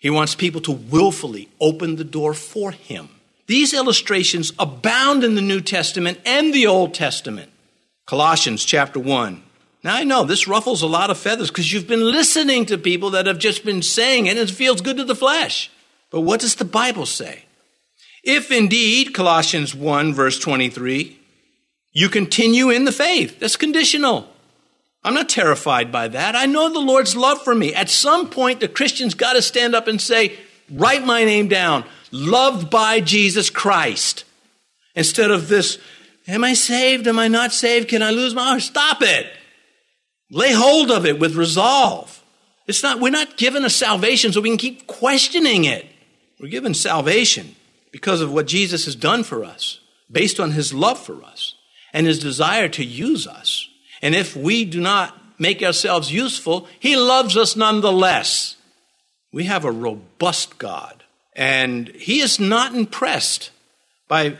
He 0.00 0.10
wants 0.10 0.34
people 0.34 0.60
to 0.62 0.72
willfully 0.72 1.50
open 1.60 1.94
the 1.94 2.02
door 2.02 2.34
for 2.34 2.72
him. 2.72 3.10
These 3.46 3.72
illustrations 3.74 4.52
abound 4.58 5.22
in 5.22 5.36
the 5.36 5.40
New 5.40 5.60
Testament 5.60 6.18
and 6.26 6.52
the 6.52 6.66
Old 6.66 6.94
Testament. 6.94 7.52
Colossians 8.06 8.64
chapter 8.64 8.98
1. 8.98 9.40
Now 9.84 9.94
I 9.94 10.02
know 10.02 10.24
this 10.24 10.48
ruffles 10.48 10.82
a 10.82 10.88
lot 10.88 11.10
of 11.10 11.16
feathers 11.18 11.48
because 11.48 11.72
you've 11.72 11.86
been 11.86 12.10
listening 12.10 12.66
to 12.66 12.76
people 12.76 13.10
that 13.10 13.28
have 13.28 13.38
just 13.38 13.64
been 13.64 13.82
saying 13.82 14.26
it 14.26 14.30
and 14.30 14.40
it 14.40 14.50
feels 14.50 14.80
good 14.80 14.96
to 14.96 15.04
the 15.04 15.14
flesh. 15.14 15.70
But 16.10 16.22
what 16.22 16.40
does 16.40 16.56
the 16.56 16.64
Bible 16.64 17.06
say? 17.06 17.44
If 18.22 18.52
indeed, 18.52 19.14
Colossians 19.14 19.74
1 19.74 20.14
verse 20.14 20.38
23, 20.38 21.18
you 21.92 22.08
continue 22.08 22.70
in 22.70 22.84
the 22.84 22.92
faith, 22.92 23.40
that's 23.40 23.56
conditional. 23.56 24.28
I'm 25.04 25.14
not 25.14 25.28
terrified 25.28 25.90
by 25.90 26.08
that. 26.08 26.36
I 26.36 26.46
know 26.46 26.72
the 26.72 26.78
Lord's 26.78 27.16
love 27.16 27.42
for 27.42 27.54
me. 27.54 27.74
At 27.74 27.88
some 27.88 28.30
point, 28.30 28.60
the 28.60 28.68
Christian's 28.68 29.14
got 29.14 29.32
to 29.32 29.42
stand 29.42 29.74
up 29.74 29.88
and 29.88 30.00
say, 30.00 30.38
Write 30.70 31.04
my 31.04 31.24
name 31.24 31.48
down. 31.48 31.84
Loved 32.12 32.70
by 32.70 33.00
Jesus 33.00 33.50
Christ. 33.50 34.24
Instead 34.94 35.30
of 35.30 35.48
this, 35.48 35.78
am 36.28 36.44
I 36.44 36.54
saved? 36.54 37.06
Am 37.08 37.18
I 37.18 37.28
not 37.28 37.52
saved? 37.52 37.88
Can 37.88 38.02
I 38.02 38.10
lose 38.10 38.34
my 38.34 38.44
heart? 38.44 38.62
Stop 38.62 38.98
it. 39.02 39.26
Lay 40.30 40.52
hold 40.52 40.90
of 40.90 41.04
it 41.04 41.18
with 41.18 41.34
resolve. 41.34 42.22
It's 42.66 42.82
not, 42.82 43.00
we're 43.00 43.10
not 43.10 43.36
given 43.36 43.64
a 43.64 43.70
salvation 43.70 44.32
so 44.32 44.40
we 44.40 44.50
can 44.50 44.56
keep 44.56 44.86
questioning 44.86 45.64
it. 45.64 45.86
We're 46.40 46.48
given 46.48 46.74
salvation 46.74 47.54
because 47.92 48.20
of 48.22 48.32
what 48.32 48.46
Jesus 48.46 48.86
has 48.86 48.96
done 48.96 49.22
for 49.22 49.44
us, 49.44 49.78
based 50.10 50.40
on 50.40 50.52
his 50.52 50.74
love 50.74 50.98
for 50.98 51.22
us 51.22 51.54
and 51.92 52.06
his 52.06 52.18
desire 52.18 52.68
to 52.70 52.84
use 52.84 53.26
us. 53.26 53.68
And 54.00 54.14
if 54.14 54.34
we 54.34 54.64
do 54.64 54.80
not 54.80 55.16
make 55.38 55.62
ourselves 55.62 56.12
useful, 56.12 56.66
he 56.80 56.96
loves 56.96 57.36
us 57.36 57.54
nonetheless. 57.54 58.56
We 59.32 59.44
have 59.44 59.64
a 59.64 59.70
robust 59.70 60.58
God, 60.58 61.04
and 61.36 61.88
he 61.88 62.20
is 62.20 62.40
not 62.40 62.74
impressed 62.74 63.50
by 64.08 64.36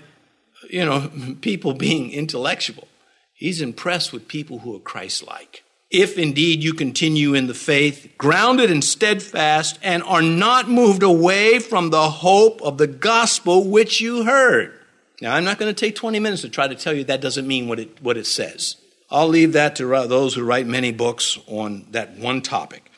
you 0.68 0.84
know 0.84 1.10
people 1.40 1.74
being 1.74 2.10
intellectual. 2.10 2.88
He's 3.34 3.60
impressed 3.60 4.12
with 4.12 4.28
people 4.28 4.60
who 4.60 4.76
are 4.76 4.80
Christ-like. 4.80 5.61
If 5.92 6.16
indeed 6.16 6.64
you 6.64 6.72
continue 6.72 7.34
in 7.34 7.48
the 7.48 7.54
faith, 7.54 8.14
grounded 8.16 8.70
and 8.70 8.82
steadfast, 8.82 9.78
and 9.82 10.02
are 10.04 10.22
not 10.22 10.66
moved 10.66 11.02
away 11.02 11.58
from 11.58 11.90
the 11.90 12.08
hope 12.08 12.62
of 12.62 12.78
the 12.78 12.86
gospel 12.86 13.68
which 13.68 14.00
you 14.00 14.24
heard. 14.24 14.72
Now, 15.20 15.34
I'm 15.34 15.44
not 15.44 15.58
going 15.58 15.72
to 15.72 15.78
take 15.78 15.94
20 15.94 16.18
minutes 16.18 16.40
to 16.42 16.48
try 16.48 16.66
to 16.66 16.74
tell 16.74 16.94
you 16.94 17.04
that 17.04 17.20
doesn't 17.20 17.46
mean 17.46 17.68
what 17.68 17.78
it, 17.78 18.02
what 18.02 18.16
it 18.16 18.26
says. 18.26 18.76
I'll 19.10 19.28
leave 19.28 19.52
that 19.52 19.76
to 19.76 19.86
those 20.06 20.34
who 20.34 20.42
write 20.42 20.66
many 20.66 20.92
books 20.92 21.38
on 21.46 21.84
that 21.90 22.16
one 22.16 22.40
topic. 22.40 22.90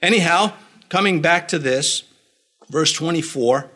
Anyhow, 0.00 0.52
coming 0.88 1.20
back 1.20 1.48
to 1.48 1.58
this, 1.58 2.04
verse 2.70 2.92
24 2.92 3.68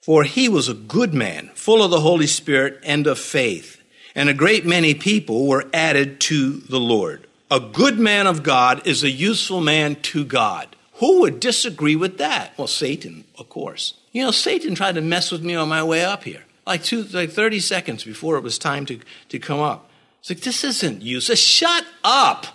For 0.00 0.24
he 0.24 0.48
was 0.48 0.70
a 0.70 0.74
good 0.74 1.12
man, 1.12 1.50
full 1.54 1.82
of 1.82 1.90
the 1.90 2.00
Holy 2.00 2.26
Spirit 2.26 2.80
and 2.82 3.06
of 3.06 3.18
faith, 3.18 3.82
and 4.14 4.30
a 4.30 4.34
great 4.34 4.64
many 4.64 4.94
people 4.94 5.46
were 5.46 5.68
added 5.74 6.18
to 6.20 6.60
the 6.60 6.80
Lord. 6.80 7.25
A 7.50 7.60
good 7.60 7.98
man 7.98 8.26
of 8.26 8.42
God 8.42 8.86
is 8.86 9.04
a 9.04 9.10
useful 9.10 9.60
man 9.60 9.96
to 9.96 10.24
God. 10.24 10.74
Who 10.94 11.20
would 11.20 11.38
disagree 11.38 11.94
with 11.94 12.18
that? 12.18 12.56
Well, 12.58 12.66
Satan, 12.66 13.24
of 13.38 13.48
course. 13.48 13.94
You 14.12 14.24
know, 14.24 14.30
Satan 14.32 14.74
tried 14.74 14.96
to 14.96 15.00
mess 15.00 15.30
with 15.30 15.42
me 15.42 15.54
on 15.54 15.68
my 15.68 15.82
way 15.82 16.04
up 16.04 16.24
here, 16.24 16.44
like 16.66 16.82
two, 16.82 17.04
like 17.04 17.30
30 17.30 17.60
seconds 17.60 18.02
before 18.02 18.36
it 18.36 18.42
was 18.42 18.58
time 18.58 18.84
to, 18.86 18.98
to 19.28 19.38
come 19.38 19.60
up. 19.60 19.90
It's 20.20 20.30
like, 20.30 20.40
this 20.40 20.64
isn't. 20.64 21.02
Says, 21.20 21.38
shut 21.38 21.84
up. 22.02 22.46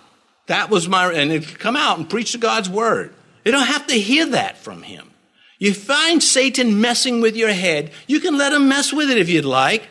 That 0.46 0.68
was 0.68 0.88
my, 0.88 1.10
and 1.12 1.46
come 1.58 1.76
out 1.76 1.98
and 1.98 2.10
preach 2.10 2.32
to 2.32 2.38
God's 2.38 2.68
word. 2.68 3.14
You 3.44 3.52
don't 3.52 3.66
have 3.66 3.86
to 3.86 3.94
hear 3.94 4.26
that 4.26 4.58
from 4.58 4.82
him. 4.82 5.10
You 5.58 5.72
find 5.72 6.22
Satan 6.22 6.80
messing 6.80 7.20
with 7.20 7.36
your 7.36 7.52
head, 7.52 7.92
you 8.08 8.20
can 8.20 8.36
let 8.36 8.52
him 8.52 8.68
mess 8.68 8.92
with 8.92 9.10
it 9.10 9.16
if 9.16 9.28
you'd 9.28 9.44
like, 9.44 9.88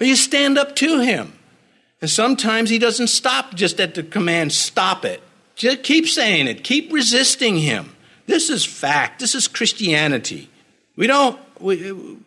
or 0.00 0.04
you 0.04 0.16
stand 0.16 0.58
up 0.58 0.74
to 0.76 0.98
him. 0.98 1.32
And 2.02 2.10
sometimes 2.10 2.68
he 2.68 2.80
doesn't 2.80 3.06
stop 3.06 3.54
just 3.54 3.80
at 3.80 3.94
the 3.94 4.02
command, 4.02 4.52
stop 4.52 5.04
it. 5.04 5.22
Just 5.54 5.84
keep 5.84 6.08
saying 6.08 6.48
it, 6.48 6.64
keep 6.64 6.92
resisting 6.92 7.56
him. 7.58 7.94
This 8.26 8.50
is 8.50 8.64
fact, 8.64 9.20
this 9.20 9.36
is 9.36 9.46
Christianity. 9.46 10.50
We 10.96 11.06
don't, 11.06 11.38
we, 11.60 12.18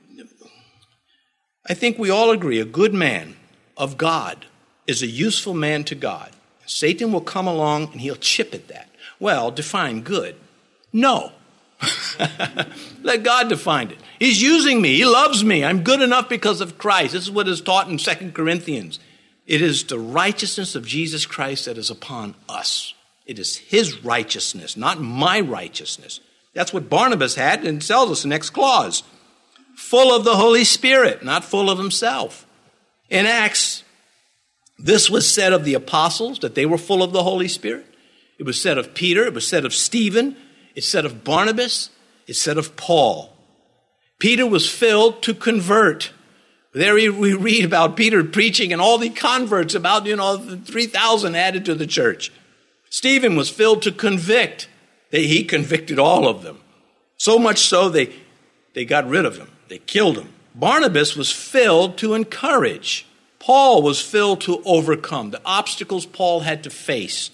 I 1.67 1.73
think 1.73 1.99
we 1.99 2.09
all 2.09 2.31
agree 2.31 2.59
a 2.59 2.65
good 2.65 2.93
man 2.93 3.35
of 3.75 3.97
God 3.97 4.45
is 4.87 5.03
a 5.03 5.07
useful 5.07 5.53
man 5.53 5.83
to 5.85 5.95
God. 5.95 6.31
Satan 6.65 7.11
will 7.11 7.21
come 7.21 7.47
along 7.47 7.91
and 7.91 7.99
he'll 7.99 8.15
chip 8.15 8.53
at 8.53 8.69
that. 8.69 8.87
Well, 9.19 9.51
define 9.51 10.01
good. 10.01 10.37
No. 10.93 11.33
Let 13.03 13.23
God 13.23 13.49
define 13.49 13.91
it. 13.91 13.97
He's 14.19 14.41
using 14.41 14.81
me. 14.81 14.95
He 14.95 15.05
loves 15.05 15.43
me. 15.43 15.65
I'm 15.65 15.83
good 15.83 16.01
enough 16.01 16.29
because 16.29 16.61
of 16.61 16.77
Christ. 16.77 17.11
This 17.11 17.23
is 17.23 17.31
what 17.31 17.49
is 17.49 17.59
taught 17.59 17.89
in 17.89 17.97
2 17.97 18.31
Corinthians. 18.31 18.99
It 19.45 19.61
is 19.61 19.83
the 19.83 19.99
righteousness 19.99 20.75
of 20.75 20.87
Jesus 20.87 21.25
Christ 21.25 21.65
that 21.65 21.77
is 21.77 21.89
upon 21.89 22.35
us. 22.49 22.93
It 23.25 23.39
is 23.39 23.57
his 23.57 24.03
righteousness, 24.03 24.75
not 24.75 25.01
my 25.01 25.39
righteousness. 25.39 26.19
That's 26.53 26.73
what 26.73 26.89
Barnabas 26.89 27.35
had 27.35 27.65
and 27.65 27.81
tells 27.81 28.11
us 28.11 28.21
the 28.23 28.29
next 28.29 28.51
clause. 28.51 29.03
Full 29.75 30.15
of 30.15 30.23
the 30.23 30.35
Holy 30.35 30.63
Spirit, 30.63 31.23
not 31.23 31.43
full 31.43 31.69
of 31.69 31.77
himself. 31.77 32.45
In 33.09 33.25
Acts 33.25 33.83
this 34.77 35.09
was 35.09 35.31
said 35.31 35.53
of 35.53 35.63
the 35.63 35.73
apostles, 35.73 36.39
that 36.39 36.55
they 36.55 36.65
were 36.65 36.77
full 36.77 37.01
of 37.01 37.13
the 37.13 37.23
Holy 37.23 37.47
Spirit. 37.47 37.85
It 38.37 38.43
was 38.43 38.61
said 38.61 38.77
of 38.77 38.93
Peter. 38.93 39.25
It 39.25 39.33
was 39.33 39.47
said 39.47 39.65
of 39.65 39.73
Stephen. 39.73 40.35
It 40.75 40.83
said 40.83 41.05
of 41.05 41.23
Barnabas. 41.23 41.89
It 42.27 42.35
said 42.35 42.57
of 42.57 42.75
Paul. 42.75 43.33
Peter 44.19 44.45
was 44.45 44.69
filled 44.69 45.21
to 45.23 45.33
convert. 45.33 46.11
There 46.75 46.95
we 46.95 47.33
read 47.33 47.63
about 47.63 47.95
Peter 47.95 48.21
preaching 48.21 48.73
and 48.73 48.81
all 48.81 48.97
the 48.97 49.09
converts, 49.09 49.75
about, 49.75 50.05
you 50.05 50.17
know, 50.17 50.37
3,000 50.37 51.33
added 51.33 51.63
to 51.65 51.73
the 51.73 51.87
church. 51.87 52.33
Stephen 52.89 53.37
was 53.37 53.49
filled 53.49 53.81
to 53.83 53.93
convict. 53.93 54.67
he 55.09 55.45
convicted 55.45 55.99
all 55.99 56.27
of 56.27 56.43
them. 56.43 56.59
So 57.15 57.39
much 57.39 57.59
so 57.59 57.87
they, 57.87 58.13
they 58.73 58.83
got 58.83 59.07
rid 59.07 59.23
of 59.23 59.37
him. 59.37 59.47
They 59.69 59.77
killed 59.77 60.17
him. 60.17 60.33
Barnabas 60.53 61.15
was 61.15 61.31
filled 61.31 61.97
to 61.99 62.13
encourage. 62.13 63.05
Paul 63.39 63.81
was 63.81 64.01
filled 64.01 64.41
to 64.41 64.61
overcome 64.65 65.31
the 65.31 65.41
obstacles 65.45 66.05
Paul 66.05 66.41
had 66.41 66.61
to 66.63 66.69
face 66.69 67.31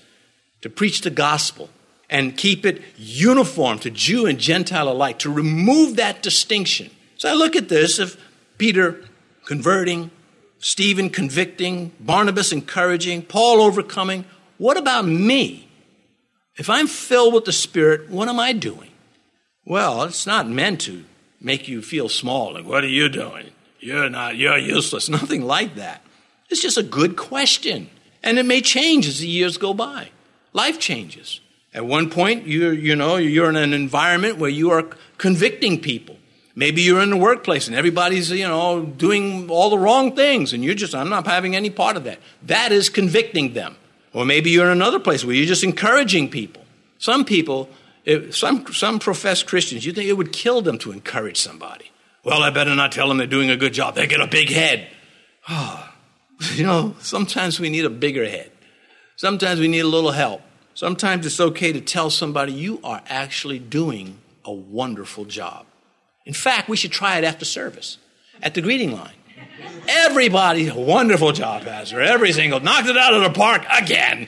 to 0.61 0.69
preach 0.69 1.01
the 1.01 1.09
gospel 1.09 1.71
and 2.11 2.37
keep 2.37 2.63
it 2.63 2.83
uniform 2.95 3.79
to 3.79 3.89
Jew 3.89 4.27
and 4.27 4.37
Gentile 4.37 4.89
alike, 4.89 5.17
to 5.19 5.33
remove 5.33 5.95
that 5.95 6.21
distinction. 6.21 6.91
So 7.17 7.27
I 7.27 7.33
look 7.33 7.55
at 7.55 7.69
this 7.69 7.97
of 7.97 8.17
Peter 8.59 9.03
converting, 9.51 10.09
Stephen 10.59 11.09
convicting, 11.09 11.91
Barnabas 11.99 12.53
encouraging, 12.53 13.21
Paul 13.21 13.59
overcoming. 13.61 14.23
What 14.57 14.77
about 14.77 15.03
me? 15.03 15.67
If 16.55 16.69
I'm 16.69 16.87
filled 16.87 17.33
with 17.33 17.43
the 17.43 17.51
Spirit, 17.51 18.09
what 18.09 18.29
am 18.29 18.39
I 18.39 18.53
doing? 18.53 18.91
Well, 19.65 20.03
it's 20.03 20.25
not 20.25 20.47
meant 20.47 20.79
to 20.81 21.03
make 21.41 21.67
you 21.67 21.81
feel 21.81 22.07
small. 22.07 22.53
Like, 22.53 22.63
what 22.63 22.85
are 22.85 22.87
you 22.87 23.09
doing? 23.09 23.51
You're 23.81 24.09
not, 24.09 24.37
you're 24.37 24.57
useless. 24.57 25.09
Nothing 25.09 25.41
like 25.41 25.75
that. 25.75 26.01
It's 26.49 26.61
just 26.61 26.77
a 26.77 26.83
good 26.83 27.17
question. 27.17 27.89
And 28.23 28.39
it 28.39 28.45
may 28.45 28.61
change 28.61 29.05
as 29.05 29.19
the 29.19 29.27
years 29.27 29.57
go 29.57 29.73
by. 29.73 30.11
Life 30.53 30.79
changes. 30.79 31.41
At 31.73 31.85
one 31.85 32.09
point, 32.09 32.47
you're, 32.47 32.71
you 32.71 32.95
know, 32.95 33.17
you're 33.17 33.49
in 33.49 33.57
an 33.57 33.73
environment 33.73 34.37
where 34.37 34.49
you 34.49 34.71
are 34.71 34.83
convicting 35.17 35.81
people. 35.81 36.15
Maybe 36.55 36.81
you're 36.81 37.01
in 37.01 37.09
the 37.09 37.17
workplace 37.17 37.67
and 37.67 37.75
everybody's, 37.75 38.29
you 38.29 38.47
know, 38.47 38.85
doing 38.85 39.49
all 39.49 39.69
the 39.69 39.77
wrong 39.77 40.15
things 40.15 40.53
and 40.53 40.63
you're 40.63 40.75
just, 40.75 40.93
I'm 40.93 41.09
not 41.09 41.25
having 41.25 41.55
any 41.55 41.69
part 41.69 41.95
of 41.95 42.03
that. 42.03 42.19
That 42.43 42.71
is 42.71 42.89
convicting 42.89 43.53
them. 43.53 43.77
Or 44.13 44.25
maybe 44.25 44.49
you're 44.49 44.65
in 44.65 44.71
another 44.71 44.99
place 44.99 45.23
where 45.23 45.33
you're 45.33 45.45
just 45.45 45.63
encouraging 45.63 46.29
people. 46.29 46.65
Some 46.97 47.23
people, 47.23 47.69
some, 48.31 48.67
some 48.73 48.99
professed 48.99 49.47
Christians, 49.47 49.85
you 49.85 49.93
think 49.93 50.09
it 50.09 50.17
would 50.17 50.33
kill 50.33 50.61
them 50.61 50.77
to 50.79 50.91
encourage 50.91 51.37
somebody. 51.37 51.91
Well, 52.23 52.43
I 52.43 52.49
better 52.49 52.75
not 52.75 52.91
tell 52.91 53.07
them 53.07 53.17
they're 53.17 53.27
doing 53.27 53.49
a 53.49 53.57
good 53.57 53.73
job. 53.73 53.95
They 53.95 54.05
get 54.05 54.19
a 54.19 54.27
big 54.27 54.49
head. 54.49 54.87
Oh, 55.49 55.89
you 56.55 56.65
know, 56.65 56.95
sometimes 56.99 57.59
we 57.59 57.69
need 57.69 57.85
a 57.85 57.89
bigger 57.89 58.27
head. 58.27 58.51
Sometimes 59.15 59.59
we 59.59 59.67
need 59.67 59.79
a 59.79 59.87
little 59.87 60.11
help. 60.11 60.41
Sometimes 60.73 61.25
it's 61.25 61.39
okay 61.39 61.71
to 61.71 61.81
tell 61.81 62.09
somebody 62.09 62.53
you 62.53 62.79
are 62.83 63.01
actually 63.07 63.59
doing 63.59 64.17
a 64.43 64.51
wonderful 64.51 65.25
job. 65.25 65.65
In 66.25 66.33
fact, 66.33 66.69
we 66.69 66.77
should 66.77 66.91
try 66.91 67.17
it 67.17 67.23
after 67.23 67.45
service 67.45 67.97
at 68.41 68.53
the 68.53 68.61
greeting 68.61 68.91
line. 68.91 69.13
Everybody, 69.87 70.69
wonderful 70.71 71.31
job, 71.31 71.63
Pastor. 71.63 72.01
Every 72.01 72.31
single, 72.31 72.59
knocked 72.59 72.87
it 72.87 72.97
out 72.97 73.13
of 73.13 73.23
the 73.23 73.31
park 73.31 73.65
again. 73.69 74.27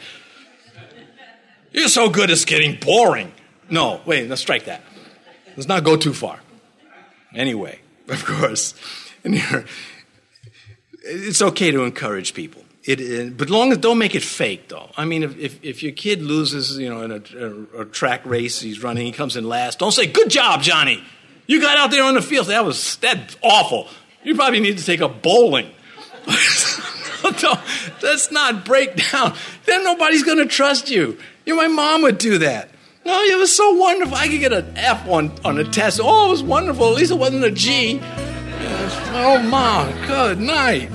You're 1.71 1.88
so 1.88 2.10
good, 2.10 2.29
it's 2.29 2.45
getting 2.45 2.77
boring. 2.79 3.32
No, 3.69 4.01
wait, 4.06 4.29
let's 4.29 4.41
strike 4.41 4.65
that. 4.65 4.82
Let's 5.56 5.67
not 5.67 5.84
go 5.84 5.95
too 5.97 6.13
far. 6.13 6.39
Anyway, 7.34 7.79
of 8.10 8.25
course. 8.25 8.73
it's 11.03 11.41
okay 11.41 11.71
to 11.71 11.84
encourage 11.84 12.34
people. 12.34 12.63
It, 12.86 13.38
but 13.38 13.49
long 13.49 13.71
as 13.71 13.77
don't 13.77 13.97
make 13.97 14.13
it 14.13 14.23
fake, 14.23 14.67
though. 14.67 14.91
I 14.97 15.06
mean, 15.06 15.23
if, 15.23 15.38
if, 15.38 15.63
if 15.63 15.84
your 15.84 15.93
kid 15.93 16.21
loses, 16.21 16.77
you 16.77 16.89
know, 16.89 17.01
in 17.01 17.12
a, 17.12 17.21
a, 17.38 17.82
a, 17.84 17.86
track 17.86 18.25
race, 18.25 18.60
he's 18.60 18.84
running, 18.84 19.06
he 19.06 19.13
comes 19.13 19.38
in 19.38 19.47
last. 19.47 19.79
Don't 19.79 19.93
say, 19.93 20.06
"Good 20.06 20.29
job, 20.29 20.62
Johnny! 20.62 21.01
You 21.47 21.62
got 21.62 21.77
out 21.77 21.91
there 21.91 22.03
on 22.03 22.13
the 22.15 22.21
field. 22.21 22.47
That 22.47 22.65
was 22.65 22.97
that's 22.97 23.38
awful. 23.41 23.88
You 24.23 24.36
probably 24.36 24.60
need 24.60 24.77
to 24.77 24.86
take 24.86 25.01
a 25.01 25.10
bowling." 25.10 25.71
Let's 28.01 28.32
not 28.32 28.65
break 28.65 29.12
down. 29.12 29.36
Then 29.65 29.84
nobody's 29.84 30.23
going 30.23 30.39
to 30.39 30.45
trust 30.45 30.89
you. 30.89 31.17
You 31.45 31.56
know, 31.56 31.62
my 31.62 31.67
mom 31.67 32.01
would 32.03 32.17
do 32.17 32.38
that. 32.39 32.69
No, 33.06 33.19
it 33.21 33.38
was 33.38 33.56
so 33.56 33.73
wonderful. 33.73 34.15
I 34.15 34.27
could 34.27 34.39
get 34.39 34.53
an 34.53 34.77
F 34.77 35.08
on, 35.08 35.32
on 35.43 35.58
a 35.58 35.63
test. 35.65 35.99
Oh, 36.01 36.27
it 36.27 36.29
was 36.29 36.43
wonderful. 36.43 36.89
At 36.89 36.95
least 36.95 37.12
it 37.12 37.17
wasn't 37.17 37.43
a 37.43 37.51
G. 37.51 37.99
Oh, 39.15 39.45
mom, 39.49 39.91
good 40.08 40.39
night. 40.39 40.89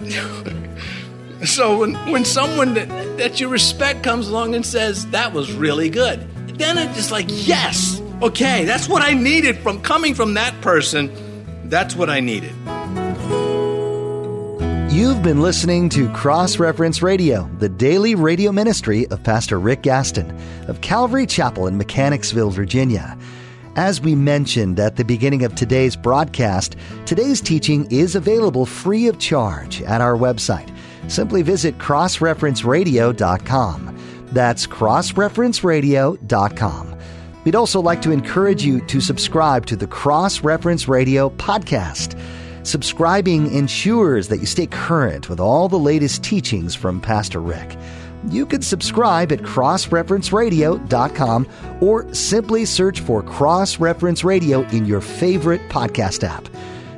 so 1.44 1.80
when, 1.80 1.94
when 2.10 2.24
someone 2.24 2.74
that, 2.74 2.88
that 3.18 3.40
you 3.40 3.48
respect 3.48 4.02
comes 4.02 4.28
along 4.28 4.54
and 4.54 4.64
says, 4.64 5.06
that 5.08 5.32
was 5.32 5.52
really 5.52 5.90
good, 5.90 6.26
then 6.58 6.78
it's 6.78 6.96
just 6.96 7.10
like, 7.10 7.26
yes, 7.28 8.00
okay, 8.22 8.64
that's 8.64 8.88
what 8.88 9.02
I 9.02 9.14
needed 9.14 9.58
from 9.58 9.80
coming 9.82 10.14
from 10.14 10.34
that 10.34 10.60
person. 10.60 11.68
That's 11.68 11.94
what 11.94 12.10
I 12.10 12.20
needed. 12.20 12.54
You've 14.92 15.22
been 15.22 15.40
listening 15.40 15.88
to 15.90 16.10
Cross 16.10 16.58
Reference 16.58 17.00
Radio, 17.00 17.48
the 17.58 17.68
daily 17.68 18.16
radio 18.16 18.50
ministry 18.50 19.06
of 19.06 19.22
Pastor 19.22 19.60
Rick 19.60 19.82
Gaston 19.82 20.36
of 20.66 20.80
Calvary 20.80 21.26
Chapel 21.26 21.68
in 21.68 21.78
Mechanicsville, 21.78 22.50
Virginia. 22.50 23.16
As 23.76 24.00
we 24.00 24.16
mentioned 24.16 24.80
at 24.80 24.96
the 24.96 25.04
beginning 25.04 25.44
of 25.44 25.54
today's 25.54 25.94
broadcast, 25.94 26.74
today's 27.06 27.40
teaching 27.40 27.86
is 27.90 28.16
available 28.16 28.66
free 28.66 29.06
of 29.06 29.20
charge 29.20 29.80
at 29.82 30.00
our 30.00 30.16
website. 30.16 30.74
Simply 31.08 31.42
visit 31.42 31.78
crossreferenceradio.com. 31.78 33.98
That's 34.32 34.66
crossreferenceradio.com. 34.66 36.89
We'd 37.44 37.54
also 37.54 37.80
like 37.80 38.02
to 38.02 38.10
encourage 38.10 38.64
you 38.64 38.84
to 38.86 39.00
subscribe 39.00 39.66
to 39.66 39.76
the 39.76 39.86
Cross 39.86 40.42
Reference 40.42 40.88
Radio 40.88 41.30
podcast. 41.30 42.20
Subscribing 42.66 43.54
ensures 43.54 44.28
that 44.28 44.38
you 44.38 44.46
stay 44.46 44.66
current 44.66 45.30
with 45.30 45.40
all 45.40 45.68
the 45.68 45.78
latest 45.78 46.22
teachings 46.22 46.74
from 46.74 47.00
Pastor 47.00 47.40
Rick. 47.40 47.76
You 48.28 48.44
can 48.44 48.60
subscribe 48.60 49.32
at 49.32 49.38
crossreferenceradio.com 49.40 51.48
or 51.80 52.14
simply 52.14 52.66
search 52.66 53.00
for 53.00 53.22
Cross 53.22 53.80
Reference 53.80 54.24
Radio 54.24 54.60
in 54.68 54.84
your 54.84 55.00
favorite 55.00 55.62
podcast 55.70 56.22
app. 56.22 56.46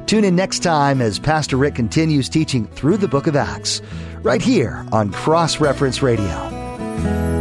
Tune 0.07 0.24
in 0.24 0.35
next 0.35 0.64
time 0.64 1.00
as 1.00 1.20
Pastor 1.20 1.57
Rick 1.57 1.76
continues 1.76 2.28
teaching 2.28 2.66
through 2.66 2.96
the 2.96 3.07
book 3.07 3.28
of 3.28 3.37
Acts, 3.37 3.81
right 4.22 4.42
here 4.42 4.85
on 4.90 5.12
Cross 5.12 5.61
Reference 5.61 6.02
Radio. 6.02 7.31